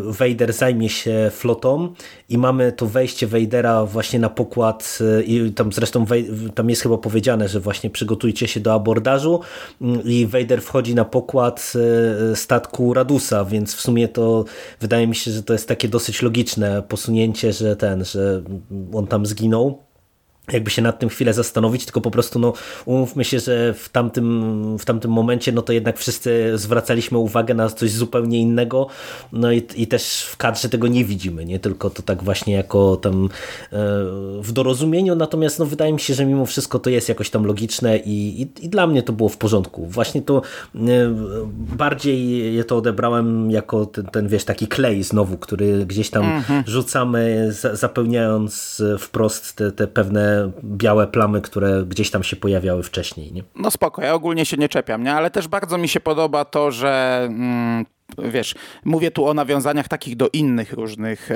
Vader 0.04 0.54
zajmie 0.54 0.90
się 0.90 1.32
flotą 1.34 1.94
i 2.32 2.38
mamy 2.38 2.72
to 2.72 2.86
wejście 2.86 3.28
Vadera 3.28 3.86
właśnie 3.86 4.20
na 4.20 4.30
pokład 4.30 4.98
y, 5.20 5.24
i 5.24 5.52
tam 5.52 5.74
zresztą 5.74 6.06
tam 6.56 6.70
jest 6.70 6.82
chyba 6.82 6.98
powiedziane, 6.98 7.48
że 7.48 7.60
właśnie 7.60 7.90
przygotujcie 7.90 8.48
się 8.48 8.60
do 8.60 8.74
abordażu 8.74 9.40
mm, 9.82 10.02
i 10.06 10.26
Vader 10.26 10.62
wchodzi 10.62 10.96
na 10.96 11.06
pokład 11.06 11.74
y, 12.32 12.36
statku 12.36 12.94
Radusa, 12.94 13.46
więc 13.46 13.76
w 13.76 13.82
sumie 13.82 14.08
to 14.08 14.46
wydaje 14.80 15.08
mi 15.08 15.16
się, 15.16 15.32
że 15.32 15.44
to 15.44 15.54
jest 15.54 15.68
takie 15.68 15.88
dosyć 15.88 16.22
logiczne 16.22 16.84
posunięcie, 16.88 17.51
że 17.54 17.76
ten, 17.76 18.06
że 18.06 18.44
on 18.94 19.08
tam 19.08 19.26
zginął 19.26 19.91
jakby 20.54 20.72
się 20.72 20.82
nad 20.82 21.00
tym 21.00 21.10
chwilę 21.10 21.34
zastanowić, 21.34 21.86
tylko 21.86 22.02
po 22.02 22.12
prostu 22.12 22.40
no, 22.40 22.54
umówmy 22.86 23.24
się, 23.24 23.40
że 23.40 23.74
w 23.74 23.90
tamtym, 23.90 24.78
w 24.78 24.86
tamtym 24.86 25.12
momencie 25.12 25.52
no 25.52 25.62
to 25.62 25.74
jednak 25.74 25.98
wszyscy 25.98 26.52
zwracaliśmy 26.56 27.18
uwagę 27.18 27.54
na 27.54 27.70
coś 27.70 27.92
zupełnie 27.92 28.40
innego 28.40 28.88
no 29.34 29.52
i, 29.52 29.64
i 29.76 29.88
też 29.88 30.24
w 30.24 30.38
kadrze 30.38 30.70
tego 30.70 30.88
nie 30.88 31.06
widzimy, 31.06 31.46
nie 31.46 31.60
tylko 31.60 31.90
to 31.90 32.02
tak 32.02 32.24
właśnie 32.24 32.54
jako 32.54 32.98
tam 32.98 33.26
e, 33.26 33.28
w 34.42 34.52
dorozumieniu, 34.52 35.16
natomiast 35.16 35.60
no 35.60 35.66
wydaje 35.66 35.94
mi 35.94 36.00
się, 36.00 36.14
że 36.14 36.26
mimo 36.26 36.46
wszystko 36.46 36.80
to 36.80 36.90
jest 36.90 37.10
jakoś 37.10 37.30
tam 37.30 37.46
logiczne 37.46 37.98
i, 37.98 38.42
i, 38.42 38.66
i 38.66 38.70
dla 38.70 38.88
mnie 38.88 39.04
to 39.04 39.14
było 39.14 39.30
w 39.30 39.38
porządku. 39.38 39.88
Właśnie 39.88 40.22
to 40.22 40.42
e, 40.76 40.80
bardziej 41.78 42.54
je 42.56 42.64
to 42.64 42.78
odebrałem 42.78 43.52
jako 43.52 43.86
ten, 43.86 44.06
ten 44.06 44.28
wiesz, 44.28 44.46
taki 44.46 44.68
klej 44.68 45.04
znowu, 45.04 45.38
który 45.38 45.86
gdzieś 45.86 46.10
tam 46.10 46.24
mhm. 46.24 46.64
rzucamy 46.68 47.50
zapełniając 47.74 48.84
wprost 49.00 49.56
te, 49.56 49.72
te 49.72 49.88
pewne 49.88 50.41
białe 50.64 51.08
plamy, 51.08 51.42
które 51.42 51.84
gdzieś 51.88 52.12
tam 52.12 52.24
się 52.24 52.36
pojawiały 52.36 52.84
wcześniej. 52.84 53.34
Nie? 53.34 53.44
No 53.56 53.72
spoko, 53.72 54.02
ja 54.02 54.14
ogólnie 54.14 54.46
się 54.46 54.58
nie 54.58 54.70
czepiam, 54.70 55.04
nie? 55.04 55.14
ale 55.14 55.32
też 55.32 55.48
bardzo 55.48 55.78
mi 55.78 55.88
się 55.88 56.00
podoba 56.00 56.46
to, 56.46 56.72
że 56.72 57.22
mm, 57.24 57.86
wiesz, 58.18 58.56
mówię 58.86 59.12
tu 59.12 59.26
o 59.26 59.34
nawiązaniach 59.34 59.88
takich 59.88 60.16
do 60.16 60.30
innych 60.34 60.74
różnych 60.74 61.32
e, 61.32 61.36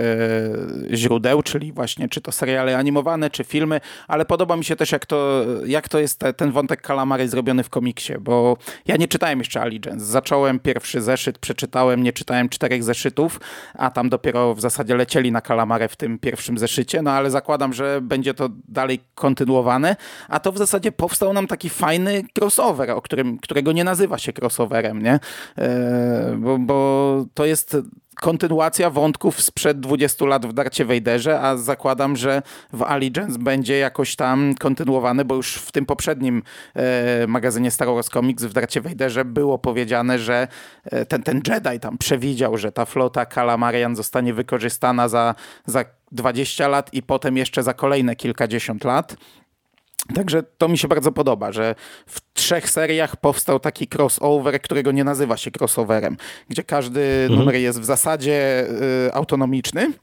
źródeł, 0.93 1.41
czyli 1.41 1.71
właśnie 1.73 2.09
czy 2.09 2.21
to 2.21 2.31
seriale 2.31 2.77
animowane, 2.77 3.29
czy 3.29 3.43
filmy, 3.43 3.81
ale 4.07 4.25
podoba 4.25 4.55
mi 4.55 4.63
się 4.63 4.75
też 4.75 4.91
jak 4.91 5.05
to, 5.05 5.45
jak 5.65 5.89
to 5.89 5.99
jest 5.99 6.19
te, 6.19 6.33
ten 6.33 6.51
wątek 6.51 6.81
kalamary 6.81 7.27
zrobiony 7.27 7.63
w 7.63 7.69
komiksie, 7.69 8.13
bo 8.19 8.57
ja 8.85 8.97
nie 8.97 9.07
czytałem 9.07 9.39
jeszcze 9.39 9.61
Allegiance. 9.61 10.05
Zacząłem 10.05 10.59
pierwszy 10.59 11.01
zeszyt, 11.01 11.37
przeczytałem, 11.37 12.03
nie 12.03 12.13
czytałem 12.13 12.49
czterech 12.49 12.83
zeszytów, 12.83 13.39
a 13.73 13.91
tam 13.91 14.09
dopiero 14.09 14.55
w 14.55 14.61
zasadzie 14.61 14.95
lecieli 14.95 15.31
na 15.31 15.41
kalamarę 15.41 15.87
w 15.87 15.95
tym 15.95 16.19
pierwszym 16.19 16.57
zeszycie, 16.57 17.01
no 17.01 17.11
ale 17.11 17.31
zakładam, 17.31 17.73
że 17.73 17.99
będzie 18.01 18.33
to 18.33 18.49
dalej 18.67 18.99
kontynuowane, 19.15 19.95
a 20.29 20.39
to 20.39 20.51
w 20.51 20.57
zasadzie 20.57 20.91
powstał 20.91 21.33
nam 21.33 21.47
taki 21.47 21.69
fajny 21.69 22.23
crossover, 22.39 22.91
o 22.91 23.01
którym, 23.01 23.39
którego 23.39 23.71
nie 23.71 23.83
nazywa 23.83 24.17
się 24.17 24.33
crossoverem, 24.41 25.01
nie? 25.01 25.19
E, 25.57 26.35
bo, 26.37 26.59
bo 26.65 27.25
to 27.33 27.45
jest 27.45 27.77
kontynuacja 28.15 28.89
wątków 28.89 29.41
sprzed 29.41 29.79
20 29.79 30.25
lat 30.25 30.45
w 30.45 30.53
Darcie 30.53 30.85
Vaderze, 30.85 31.41
a 31.41 31.57
zakładam, 31.57 32.15
że 32.15 32.41
w 32.73 32.83
Allegiance 32.83 33.39
będzie 33.39 33.77
jakoś 33.77 34.15
tam 34.15 34.55
kontynuowane, 34.59 35.25
bo 35.25 35.35
już 35.35 35.55
w 35.55 35.71
tym 35.71 35.85
poprzednim 35.85 36.43
e, 36.75 37.27
magazynie 37.27 37.71
Star 37.71 37.87
Wars 37.87 38.09
Comics 38.09 38.43
w 38.43 38.53
Darcie 38.53 38.81
Vaderze 38.81 39.25
było 39.25 39.57
powiedziane, 39.57 40.19
że 40.19 40.47
e, 40.83 41.05
ten, 41.05 41.23
ten 41.23 41.41
Jedi 41.47 41.79
tam 41.79 41.97
przewidział, 41.97 42.57
że 42.57 42.71
ta 42.71 42.85
flota 42.85 43.25
Kalamarian 43.25 43.95
zostanie 43.95 44.33
wykorzystana 44.33 45.09
za, 45.09 45.35
za 45.65 45.85
20 46.11 46.67
lat 46.67 46.93
i 46.93 47.03
potem 47.03 47.37
jeszcze 47.37 47.63
za 47.63 47.73
kolejne 47.73 48.15
kilkadziesiąt 48.15 48.83
lat. 48.83 49.15
Także 50.13 50.43
to 50.43 50.67
mi 50.67 50.77
się 50.77 50.87
bardzo 50.87 51.11
podoba, 51.11 51.51
że 51.51 51.75
w 52.05 52.33
trzech 52.33 52.69
seriach 52.69 53.15
powstał 53.15 53.59
taki 53.59 53.87
crossover, 53.95 54.61
którego 54.61 54.91
nie 54.91 55.03
nazywa 55.03 55.37
się 55.37 55.51
crossoverem, 55.59 56.17
gdzie 56.49 56.63
każdy 56.63 57.01
mhm. 57.01 57.39
numer 57.39 57.55
jest 57.55 57.81
w 57.81 57.85
zasadzie 57.85 58.67
y, 59.07 59.13
autonomiczny. 59.13 59.93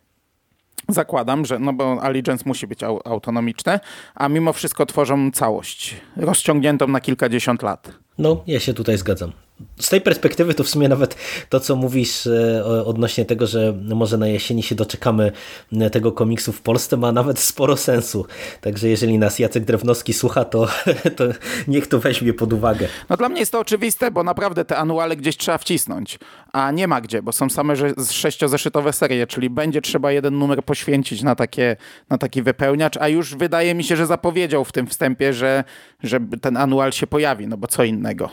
Zakładam, 0.88 1.44
że 1.44 1.58
no 1.58 1.72
bo 1.72 2.02
Allegiance 2.02 2.44
musi 2.46 2.66
być 2.66 2.82
au 2.82 3.00
autonomiczne, 3.04 3.80
a 4.14 4.28
mimo 4.28 4.52
wszystko 4.52 4.86
tworzą 4.86 5.30
całość 5.30 5.96
rozciągniętą 6.16 6.88
na 6.88 7.00
kilkadziesiąt 7.00 7.62
lat. 7.62 7.92
No, 8.18 8.42
ja 8.46 8.60
się 8.60 8.74
tutaj 8.74 8.98
zgadzam 8.98 9.32
z 9.80 9.88
tej 9.88 10.00
perspektywy 10.00 10.54
to 10.54 10.64
w 10.64 10.68
sumie 10.68 10.88
nawet 10.88 11.16
to, 11.48 11.60
co 11.60 11.76
mówisz 11.76 12.26
e, 12.26 12.64
odnośnie 12.84 13.24
tego, 13.24 13.46
że 13.46 13.74
może 13.94 14.18
na 14.18 14.28
jesieni 14.28 14.62
się 14.62 14.74
doczekamy 14.74 15.32
e, 15.72 15.90
tego 15.90 16.12
komiksu 16.12 16.52
w 16.52 16.60
Polsce, 16.60 16.96
ma 16.96 17.12
nawet 17.12 17.38
sporo 17.38 17.76
sensu. 17.76 18.26
Także 18.60 18.88
jeżeli 18.88 19.18
nas 19.18 19.38
Jacek 19.38 19.64
Drewnowski 19.64 20.12
słucha, 20.12 20.44
to, 20.44 20.68
to 21.16 21.24
niech 21.68 21.86
to 21.86 21.98
weźmie 21.98 22.34
pod 22.34 22.52
uwagę. 22.52 22.88
No 23.08 23.16
dla 23.16 23.28
mnie 23.28 23.40
jest 23.40 23.52
to 23.52 23.60
oczywiste, 23.60 24.10
bo 24.10 24.22
naprawdę 24.22 24.64
te 24.64 24.76
anuale 24.76 25.16
gdzieś 25.16 25.36
trzeba 25.36 25.58
wcisnąć, 25.58 26.18
a 26.52 26.70
nie 26.70 26.88
ma 26.88 27.00
gdzie, 27.00 27.22
bo 27.22 27.32
są 27.32 27.50
same 27.50 27.74
sześciozeszytowe 28.10 28.92
serie, 28.92 29.26
czyli 29.26 29.50
będzie 29.50 29.82
trzeba 29.82 30.12
jeden 30.12 30.38
numer 30.38 30.64
poświęcić 30.64 31.22
na, 31.22 31.34
takie, 31.34 31.76
na 32.10 32.18
taki 32.18 32.42
wypełniacz, 32.42 32.96
a 32.96 33.08
już 33.08 33.34
wydaje 33.34 33.74
mi 33.74 33.84
się, 33.84 33.96
że 33.96 34.06
zapowiedział 34.06 34.64
w 34.64 34.72
tym 34.72 34.86
wstępie, 34.86 35.32
że, 35.32 35.64
że 36.02 36.20
ten 36.40 36.56
anual 36.56 36.92
się 36.92 37.06
pojawi, 37.06 37.46
no 37.46 37.56
bo 37.56 37.66
co 37.66 37.84
innego. 37.84 38.30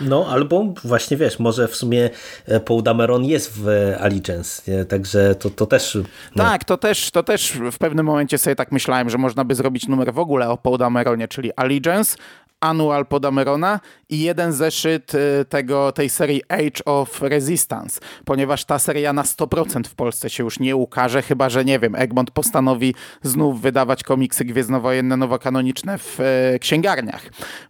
No 0.00 0.26
albo 0.30 0.74
właśnie 0.84 1.16
wiesz, 1.16 1.38
może 1.38 1.68
w 1.68 1.76
sumie 1.76 2.10
e, 2.46 2.60
Paul 2.60 2.82
Dameron 2.82 3.24
jest 3.24 3.52
w 3.58 3.68
Allegiance, 4.00 4.72
nie? 4.72 4.84
także 4.84 5.34
to, 5.34 5.50
to 5.50 5.66
też... 5.66 5.98
No. 6.36 6.44
Tak, 6.44 6.64
to 6.64 6.76
też, 6.76 7.10
to 7.10 7.22
też 7.22 7.52
w 7.72 7.78
pewnym 7.78 8.06
momencie 8.06 8.38
sobie 8.38 8.56
tak 8.56 8.72
myślałem, 8.72 9.10
że 9.10 9.18
można 9.18 9.44
by 9.44 9.54
zrobić 9.54 9.88
numer 9.88 10.12
w 10.12 10.18
ogóle 10.18 10.48
o 10.48 10.56
Paul 10.56 10.78
Dameronie, 10.78 11.28
czyli 11.28 11.52
Allegiance, 11.56 12.16
Annual 12.62 13.06
Podamerona 13.06 13.80
i 14.08 14.20
jeden 14.20 14.52
zeszyt 14.52 15.14
y, 15.14 15.44
tego, 15.48 15.92
tej 15.92 16.08
serii 16.08 16.42
Age 16.48 16.84
of 16.84 17.22
Resistance, 17.22 18.00
ponieważ 18.24 18.64
ta 18.64 18.78
seria 18.78 19.12
na 19.12 19.22
100% 19.22 19.86
w 19.86 19.94
Polsce 19.94 20.30
się 20.30 20.44
już 20.44 20.60
nie 20.60 20.76
ukaże, 20.76 21.22
chyba 21.22 21.50
że 21.50 21.64
nie 21.64 21.78
wiem, 21.78 21.94
Egmont 21.94 22.30
postanowi 22.30 22.94
znów 23.22 23.60
wydawać 23.60 24.02
komiksy 24.02 24.44
gwiezdnowojenne 24.44 25.16
nowokanoniczne 25.16 25.98
w 25.98 26.20
e, 26.20 26.58
księgarniach, 26.58 27.22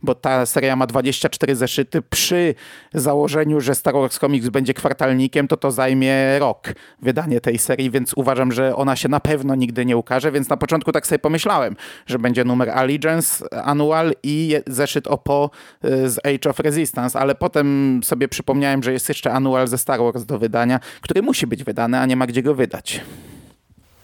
bo 0.03 0.15
ta 0.15 0.47
seria 0.47 0.77
ma 0.77 0.87
24 0.87 1.57
zeszyty. 1.57 2.03
Przy 2.03 2.55
założeniu, 2.95 3.61
że 3.61 3.75
Star 3.75 3.95
Wars 3.95 4.19
Comics 4.19 4.49
będzie 4.49 4.75
kwartalnikiem, 4.75 5.49
to 5.49 5.57
to 5.57 5.71
zajmie 5.71 6.39
rok 6.39 6.69
wydanie 7.03 7.41
tej 7.41 7.59
serii, 7.59 7.91
więc 7.91 8.13
uważam, 8.17 8.53
że 8.53 8.77
ona 8.77 8.97
się 8.97 9.09
na 9.09 9.21
pewno 9.21 9.55
nigdy 9.55 9.87
nie 9.87 9.97
ukaże, 9.97 10.33
więc 10.33 10.49
na 10.49 10.57
początku 10.57 10.93
tak 10.93 11.07
sobie 11.07 11.19
pomyślałem, 11.19 11.77
że 12.07 12.19
będzie 12.19 12.45
numer 12.45 12.71
Allegiance 12.71 13.45
Annual 13.65 14.13
i 14.23 14.57
zeszyt 14.83 15.07
OPO 15.07 15.51
y, 15.85 16.11
z 16.11 16.19
Age 16.27 16.51
of 16.51 16.59
Resistance, 16.59 17.19
ale 17.19 17.35
potem 17.35 18.01
sobie 18.05 18.29
przypomniałem, 18.29 18.83
że 18.83 18.93
jest 18.93 19.09
jeszcze 19.09 19.33
Annual 19.33 19.69
ze 19.69 19.79
Star 19.79 20.01
Wars 20.01 20.25
do 20.25 20.39
wydania, 20.39 20.81
który 21.01 21.23
musi 21.23 21.47
być 21.47 21.65
wydany, 21.65 21.99
a 21.99 22.07
nie 22.07 22.17
ma 22.17 22.27
gdzie 22.27 22.43
go 22.43 22.55
wydać. 22.55 23.01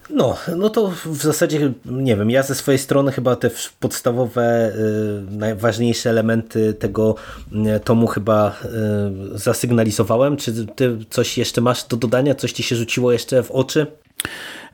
No, 0.09 0.37
no 0.57 0.69
to 0.69 0.91
w 1.05 1.17
zasadzie, 1.17 1.71
nie 1.85 2.15
wiem, 2.15 2.29
ja 2.29 2.43
ze 2.43 2.55
swojej 2.55 2.79
strony 2.79 3.11
chyba 3.11 3.35
te 3.35 3.49
podstawowe, 3.79 4.71
y, 5.31 5.37
najważniejsze 5.37 6.09
elementy 6.09 6.73
tego 6.73 7.15
y, 7.75 7.79
tomu 7.79 8.07
chyba 8.07 8.55
zasygnalizowałem. 9.35 10.37
Czy 10.37 10.65
ty 10.75 10.97
coś 11.09 11.37
jeszcze 11.37 11.61
masz 11.61 11.83
do 11.83 11.97
dodania? 11.97 12.35
Coś 12.35 12.51
ci 12.51 12.63
się 12.63 12.75
rzuciło 12.75 13.11
jeszcze 13.11 13.43
w 13.43 13.51
oczy? 13.51 13.87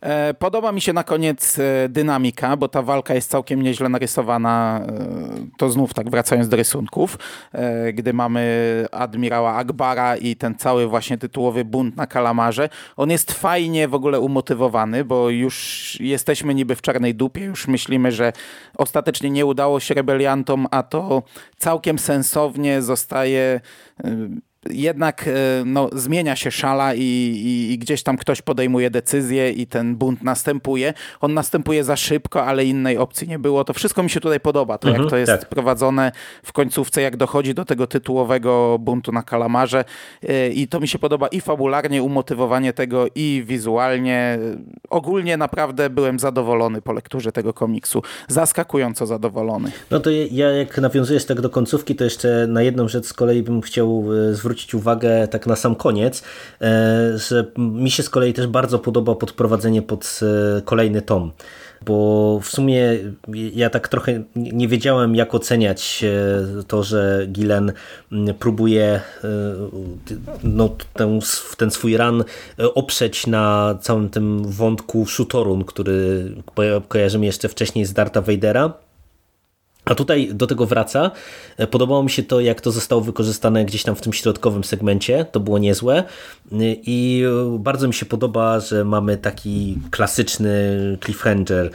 E, 0.06 0.34
Podoba 0.34 0.72
mi 0.72 0.82
się 0.82 0.94
na 0.94 1.04
koniec 1.04 1.60
e, 1.60 1.90
dynamika, 1.90 2.58
bo 2.58 2.68
ta 2.68 2.82
walka 2.82 3.14
jest 3.14 3.30
całkiem 3.30 3.62
nieźle 3.62 3.90
narysowana. 3.90 4.82
e, 4.88 4.94
To 5.58 5.70
znów 5.70 5.94
tak 5.94 6.10
wracając 6.10 6.50
do 6.50 6.58
rysunków, 6.58 7.18
gdy 7.94 8.14
mamy 8.14 8.46
admirała 8.92 9.54
Akbara 9.56 10.18
i 10.18 10.36
ten 10.36 10.56
cały 10.56 10.88
właśnie 10.88 11.18
tytułowy 11.18 11.66
bunt 11.66 11.96
na 11.98 12.08
kalamarze. 12.08 12.70
On 12.98 13.10
jest 13.12 13.32
fajnie 13.32 13.88
w 13.88 13.94
ogóle 13.96 14.20
umotywowany, 14.20 15.06
bo 15.06 15.30
już 15.30 15.98
jesteśmy 16.00 16.56
niby 16.56 16.76
w 16.76 16.82
czarnej 16.82 17.16
dupie, 17.16 17.42
już 17.42 17.68
myślimy, 17.68 18.12
że 18.12 18.34
ostatecznie 18.78 19.30
nie 19.30 19.46
udało 19.46 19.80
się 19.80 19.94
rebeliantom, 19.94 20.68
a 20.72 20.84
to 20.84 21.24
całkiem 21.58 22.00
sensownie 22.00 22.82
zostaje 22.82 23.62
jednak 24.70 25.28
e, 25.28 25.32
no, 25.66 25.90
zmienia 25.94 26.36
się 26.36 26.52
szala 26.52 26.94
i, 26.94 27.02
i, 27.02 27.74
i 27.74 27.78
gdzieś 27.78 28.04
tam 28.04 28.18
ktoś 28.18 28.42
podejmuje 28.42 28.90
decyzję 28.90 29.52
i 29.52 29.68
ten 29.68 29.96
bunt 29.96 30.24
następuje. 30.24 30.94
On 31.22 31.34
następuje 31.34 31.84
za 31.84 31.96
szybko, 31.96 32.46
ale 32.46 32.66
innej 32.66 32.98
opcji 32.98 33.28
nie 33.28 33.40
było. 33.40 33.64
To 33.64 33.74
wszystko 33.74 34.04
mi 34.04 34.10
się 34.10 34.20
tutaj 34.20 34.40
podoba. 34.40 34.78
To 34.78 34.88
Mhm, 34.88 35.04
jak 35.04 35.10
to 35.12 35.18
jest 35.18 35.32
tak. 35.32 35.50
prowadzone 35.50 36.12
w 36.44 36.54
końcówce, 36.54 37.02
jak 37.02 37.18
dochodzi 37.18 37.54
do 37.54 37.66
tego 37.66 37.88
tytułowego 37.88 38.78
buntu 38.80 39.12
na 39.12 39.24
kalamarze 39.24 39.86
E, 40.30 40.50
i 40.50 40.68
to 40.68 40.80
mi 40.80 40.88
się 40.88 41.00
podoba 41.00 41.28
i 41.28 41.42
fabularnie, 41.42 42.04
umotywowanie 42.04 42.74
tego 42.74 43.06
i 43.16 43.44
wizualnie. 43.48 44.40
Ogólnie 44.90 45.38
naprawdę 45.38 45.90
byłem 45.90 46.20
zadowolony 46.20 46.82
po 46.82 46.94
lekturze 46.94 47.32
tego 47.32 47.54
komiksu. 47.54 48.02
Zaskakująco 48.28 49.06
zadowolony. 49.06 49.72
No 49.92 50.00
to 50.00 50.10
ja 50.32 50.52
jak 50.52 50.78
nawiązujesz 50.78 51.26
tak 51.26 51.42
do 51.42 51.50
końcówki, 51.50 51.96
to 51.96 52.04
jeszcze 52.04 52.48
na 52.48 52.62
jedną 52.62 52.88
rzecz 52.88 53.06
z 53.06 53.14
kolei 53.14 53.44
bym 53.44 53.62
chciał 53.62 54.06
e, 54.32 54.36
zwrócić 54.56 54.76
uwagę 54.76 55.28
tak 55.28 55.48
na 55.48 55.56
sam 55.56 55.76
koniec, 55.76 56.24
e, 56.62 57.18
że 57.18 57.46
mi 57.58 57.92
się 57.92 58.04
z 58.04 58.10
kolei 58.10 58.34
też 58.34 58.48
bardzo 58.48 58.80
podoba 58.80 59.16
podprowadzenie 59.16 59.82
pod 59.82 60.20
e, 60.58 60.62
kolejny 60.62 61.02
tom. 61.02 61.32
Bo 61.86 62.40
w 62.44 62.48
sumie 62.48 62.98
ja 63.54 63.70
tak 63.70 63.88
trochę 63.88 64.24
nie 64.36 64.68
wiedziałem, 64.68 65.16
jak 65.16 65.36
oceniać 65.36 66.04
e, 66.04 66.64
to, 66.64 66.84
że 66.84 67.28
Gilen 67.28 67.74
mm, 68.12 68.36
próbuje 68.36 69.02
no, 70.44 70.70
ten, 70.94 71.20
ten 71.58 71.72
swój 71.72 71.98
ran 71.98 72.24
oprzeć 72.76 73.28
na 73.28 73.78
całym 73.82 74.10
tym 74.10 74.44
wątku 74.52 75.06
Shutorun, 75.06 75.64
który 75.64 76.32
ko- 76.46 76.82
kojarzymy 76.88 77.26
jeszcze 77.26 77.50
wcześniej 77.50 77.86
z 77.86 77.94
Darta 77.94 78.22
Vadera. 78.22 78.85
A 79.86 79.96
tutaj 79.96 80.30
do 80.34 80.48
tego 80.48 80.66
wraca. 80.66 81.12
E, 81.58 81.68
Podobało 81.68 82.04
mi 82.04 82.10
się 82.10 82.24
to, 82.24 82.40
jak 82.40 82.62
to 82.62 82.72
zostało 82.72 83.02
wykorzystane 83.02 83.66
gdzieś 83.66 83.84
tam 83.84 83.96
w 83.96 84.02
tym 84.02 84.14
środkowym 84.14 84.64
segmencie. 84.64 85.26
To 85.32 85.40
było 85.40 85.58
niezłe. 85.58 86.04
Y, 86.52 86.56
I 86.84 87.24
e, 87.56 87.60
bardzo 87.60 87.88
mi 87.88 87.94
się 87.94 88.06
podoba, 88.06 88.60
że 88.60 88.86
mamy 88.86 89.18
taki 89.18 89.78
klasyczny 89.92 90.78
cliffhanger, 91.04 91.70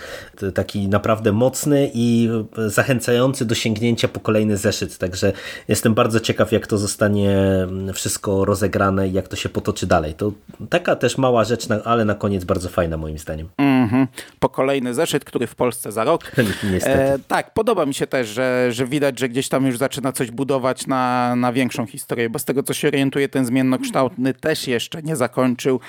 taki 0.55 0.89
naprawdę 0.89 1.33
mocny 1.33 1.91
i 1.95 2.29
e, 2.59 2.71
zachęcający 2.71 3.45
do 3.45 3.55
sięgnięcia 3.55 4.09
po 4.09 4.21
kolejny 4.21 4.57
zeszyt. 4.57 4.99
Także 4.99 5.33
jestem 5.69 5.95
bardzo 5.95 6.21
ciekaw, 6.21 6.53
jak 6.53 6.67
to 6.67 6.79
zostanie 6.79 7.39
mm, 7.39 7.95
wszystko 7.95 8.45
rozegrane 8.45 9.09
i 9.09 9.13
jak 9.13 9.29
to 9.29 9.37
się 9.37 9.49
potoczy 9.49 9.87
dalej. 9.87 10.15
To 10.15 10.33
taka 10.71 10.97
też 10.97 11.19
mała 11.19 11.45
rzecz, 11.45 11.67
ale 11.85 12.05
na 12.05 12.15
koniec 12.15 12.45
bardzo 12.45 12.69
fajna 12.69 12.97
moim 12.97 13.19
zdaniem. 13.19 13.49
Mhm. 13.59 14.07
Po 14.41 14.49
kolejny 14.49 14.95
zeszyt, 14.95 15.25
który 15.25 15.47
w 15.47 15.55
Polsce 15.55 15.93
za 15.93 16.05
rok. 16.05 16.33
Niestety. 16.73 16.99
E, 16.99 17.19
tak, 17.29 17.55
podoba 17.55 17.87
mi 17.87 17.95
się 17.95 18.00
też, 18.07 18.29
że, 18.29 18.69
że 18.73 18.87
widać, 18.87 19.19
że 19.19 19.29
gdzieś 19.29 19.49
tam 19.49 19.67
już 19.67 19.79
zaczyna 19.79 20.13
coś 20.13 20.31
budować 20.31 20.87
na, 20.87 21.37
na 21.37 21.53
większą 21.53 21.87
historię, 21.87 22.31
bo 22.31 22.39
z 22.39 22.45
tego 22.45 22.63
co 22.63 22.75
się 22.75 22.89
orientuje, 22.89 23.29
ten 23.29 23.47
zmiennokształtny 23.47 24.35
też 24.35 24.69
jeszcze 24.69 25.03
nie 25.03 25.17
zakończył 25.17 25.81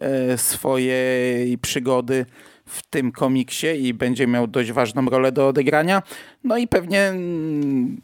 e, 0.00 0.38
swojej 0.38 1.58
przygody 1.58 2.26
w 2.66 2.82
tym 2.82 3.12
komiksie 3.12 3.66
i 3.66 3.94
będzie 3.94 4.26
miał 4.26 4.46
dość 4.46 4.72
ważną 4.72 5.06
rolę 5.06 5.32
do 5.32 5.48
odegrania. 5.48 6.02
No 6.44 6.56
i 6.56 6.68
pewnie 6.68 7.02
mm, 7.02 8.00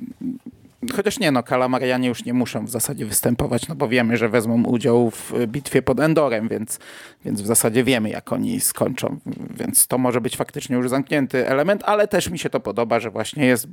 Chociaż 0.94 1.18
nie, 1.18 1.30
no, 1.30 1.42
kalamarianie 1.42 2.08
już 2.08 2.24
nie 2.24 2.34
muszą 2.34 2.66
w 2.66 2.70
zasadzie 2.70 3.06
występować, 3.06 3.68
no 3.68 3.74
bo 3.74 3.88
wiemy, 3.88 4.16
że 4.16 4.28
wezmą 4.28 4.64
udział 4.64 5.10
w 5.10 5.32
bitwie 5.46 5.82
pod 5.82 6.00
Endorem, 6.00 6.48
więc, 6.48 6.78
więc 7.24 7.42
w 7.42 7.46
zasadzie 7.46 7.84
wiemy, 7.84 8.10
jak 8.10 8.32
oni 8.32 8.60
skończą, 8.60 9.18
więc 9.50 9.86
to 9.86 9.98
może 9.98 10.20
być 10.20 10.36
faktycznie 10.36 10.76
już 10.76 10.88
zamknięty 10.88 11.48
element, 11.48 11.82
ale 11.84 12.08
też 12.08 12.30
mi 12.30 12.38
się 12.38 12.50
to 12.50 12.60
podoba, 12.60 13.00
że 13.00 13.10
właśnie 13.10 13.46
jest, 13.46 13.66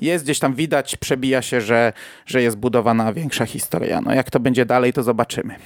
jest 0.00 0.24
gdzieś 0.24 0.38
tam 0.38 0.54
widać, 0.54 0.96
przebija 0.96 1.42
się, 1.42 1.60
że, 1.60 1.92
że 2.26 2.42
jest 2.42 2.56
budowana 2.56 3.12
większa 3.12 3.46
historia. 3.46 4.00
No 4.00 4.14
jak 4.14 4.30
to 4.30 4.40
będzie 4.40 4.66
dalej, 4.66 4.92
to 4.92 5.02
zobaczymy. 5.02 5.56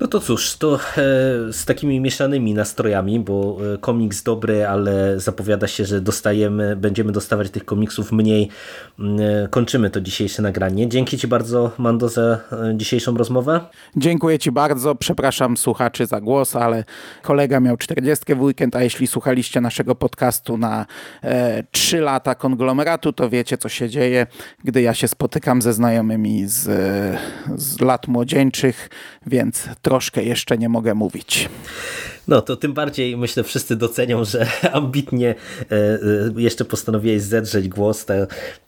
No 0.00 0.06
to 0.06 0.20
cóż, 0.20 0.56
to 0.56 0.74
e, 0.74 0.78
z 1.52 1.64
takimi 1.64 2.00
mieszanymi 2.00 2.54
nastrojami, 2.54 3.20
bo 3.20 3.58
e, 3.74 3.78
komiks 3.78 4.22
dobry, 4.22 4.66
ale 4.66 5.20
zapowiada 5.20 5.66
się, 5.66 5.84
że 5.84 6.00
dostajemy, 6.00 6.76
będziemy 6.76 7.12
dostawać 7.12 7.50
tych 7.50 7.64
komiksów 7.64 8.12
mniej. 8.12 8.48
e, 8.98 9.48
Kończymy 9.48 9.90
to 9.90 10.00
dzisiejsze 10.00 10.42
nagranie. 10.42 10.88
Dzięki 10.88 11.18
Ci 11.18 11.28
bardzo, 11.28 11.72
Mando, 11.78 12.08
za 12.08 12.38
dzisiejszą 12.74 13.16
rozmowę. 13.16 13.60
Dziękuję 13.96 14.38
Ci 14.38 14.52
bardzo. 14.52 14.94
Przepraszam 14.94 15.56
słuchaczy 15.56 16.06
za 16.06 16.20
głos, 16.20 16.56
ale 16.56 16.84
kolega 17.22 17.60
miał 17.60 17.76
40 17.76 18.34
w 18.34 18.42
weekend, 18.42 18.76
a 18.76 18.82
jeśli 18.82 19.06
słuchaliście 19.06 19.60
naszego 19.60 19.94
podcastu 19.94 20.58
na 20.58 20.86
e, 21.22 21.62
3 21.70 22.00
lata 22.00 22.34
konglomeratu, 22.34 23.12
to 23.12 23.30
wiecie, 23.30 23.58
co 23.58 23.68
się 23.68 23.88
dzieje, 23.88 24.26
gdy 24.64 24.82
ja 24.82 24.94
się 24.94 25.08
spotykam 25.08 25.62
ze 25.62 25.72
znajomymi 25.72 26.46
z, 26.46 26.62
z 27.56 27.80
lat 27.80 28.08
młodzieńczych, 28.08 28.90
więc 29.26 29.68
troszkę 29.86 30.24
jeszcze 30.24 30.58
nie 30.58 30.68
mogę 30.68 30.94
mówić. 30.94 31.48
No 32.28 32.42
to 32.42 32.56
tym 32.56 32.72
bardziej 32.72 33.16
myślę 33.16 33.44
wszyscy 33.44 33.76
docenią, 33.76 34.24
że 34.24 34.46
ambitnie 34.72 35.34
e, 35.60 35.74
e, 35.74 35.98
jeszcze 36.36 36.64
postanowiłeś 36.64 37.22
zedrzeć 37.22 37.68
głos, 37.68 38.04
ta, 38.04 38.14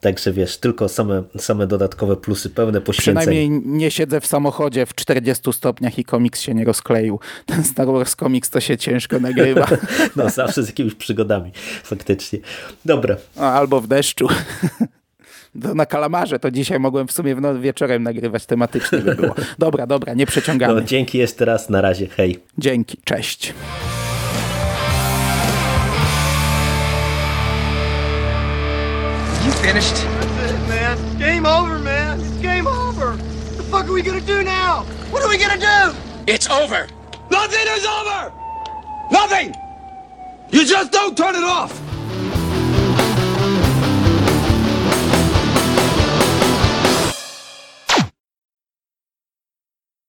także 0.00 0.32
wiesz, 0.32 0.56
tylko 0.56 0.88
same, 0.88 1.22
same 1.38 1.66
dodatkowe 1.66 2.16
plusy, 2.16 2.50
pełne 2.50 2.80
poświęceń. 2.80 3.14
Przynajmniej 3.14 3.50
nie 3.50 3.90
siedzę 3.90 4.20
w 4.20 4.26
samochodzie 4.26 4.86
w 4.86 4.94
40 4.94 5.52
stopniach 5.52 5.98
i 5.98 6.04
komiks 6.04 6.40
się 6.40 6.54
nie 6.54 6.64
rozkleił. 6.64 7.20
Ten 7.46 7.64
Star 7.64 7.86
Wars 7.86 8.16
komiks 8.16 8.50
to 8.50 8.60
się 8.60 8.76
ciężko 8.76 9.20
nagrywa. 9.20 9.66
No 10.16 10.30
zawsze 10.30 10.62
z 10.62 10.66
jakimiś 10.66 10.94
przygodami, 10.94 11.52
faktycznie. 11.84 12.38
Dobra, 12.84 13.16
Albo 13.36 13.80
w 13.80 13.86
deszczu. 13.86 14.28
To 15.62 15.74
na 15.74 15.86
kalamarze 15.86 16.38
to 16.38 16.50
dzisiaj 16.50 16.78
mogłem 16.80 17.08
w 17.08 17.12
sumie 17.12 17.34
w 17.34 17.40
no, 17.40 17.58
wieczorem 17.58 18.02
nagrywać 18.02 18.46
tematycznie 18.46 18.98
by 18.98 19.14
było. 19.14 19.34
Dobra, 19.58 19.86
dobra, 19.86 20.14
nie 20.14 20.26
przeciągamy. 20.26 20.74
no, 20.74 20.80
dzięki 20.80 21.18
jeszcze 21.18 21.44
raz, 21.44 21.70
na 21.70 21.80
razie, 21.80 22.06
hej. 22.08 22.38
Dzięki, 22.58 22.98
cześć. 23.04 23.54
You 29.46 29.52
finished? 29.52 29.94
That's 30.20 30.50
it, 30.50 30.68
man. 30.68 31.18
Game 31.18 31.46
over, 31.46 31.78
man. 31.78 32.20
It's 32.20 32.42
game 32.42 32.66
over. 32.66 33.16
What 33.16 33.56
the 33.56 33.62
fuck 33.62 33.84
are 33.88 33.92
we 33.92 34.02
gonna 34.02 34.20
do 34.20 34.42
now? 34.42 34.84
What 35.10 35.22
are 35.22 35.28
we 35.28 35.38
gonna 35.38 35.58
do? 35.58 35.94
It's 36.26 36.50
over. 36.50 36.86
Nothing 37.30 37.66
is 37.76 37.86
over! 37.86 38.32
Nothing! 39.10 39.54
You 40.50 40.64
just 40.64 40.92
don't 40.92 41.16
turn 41.16 41.34
it 41.34 41.44
off! 41.44 41.87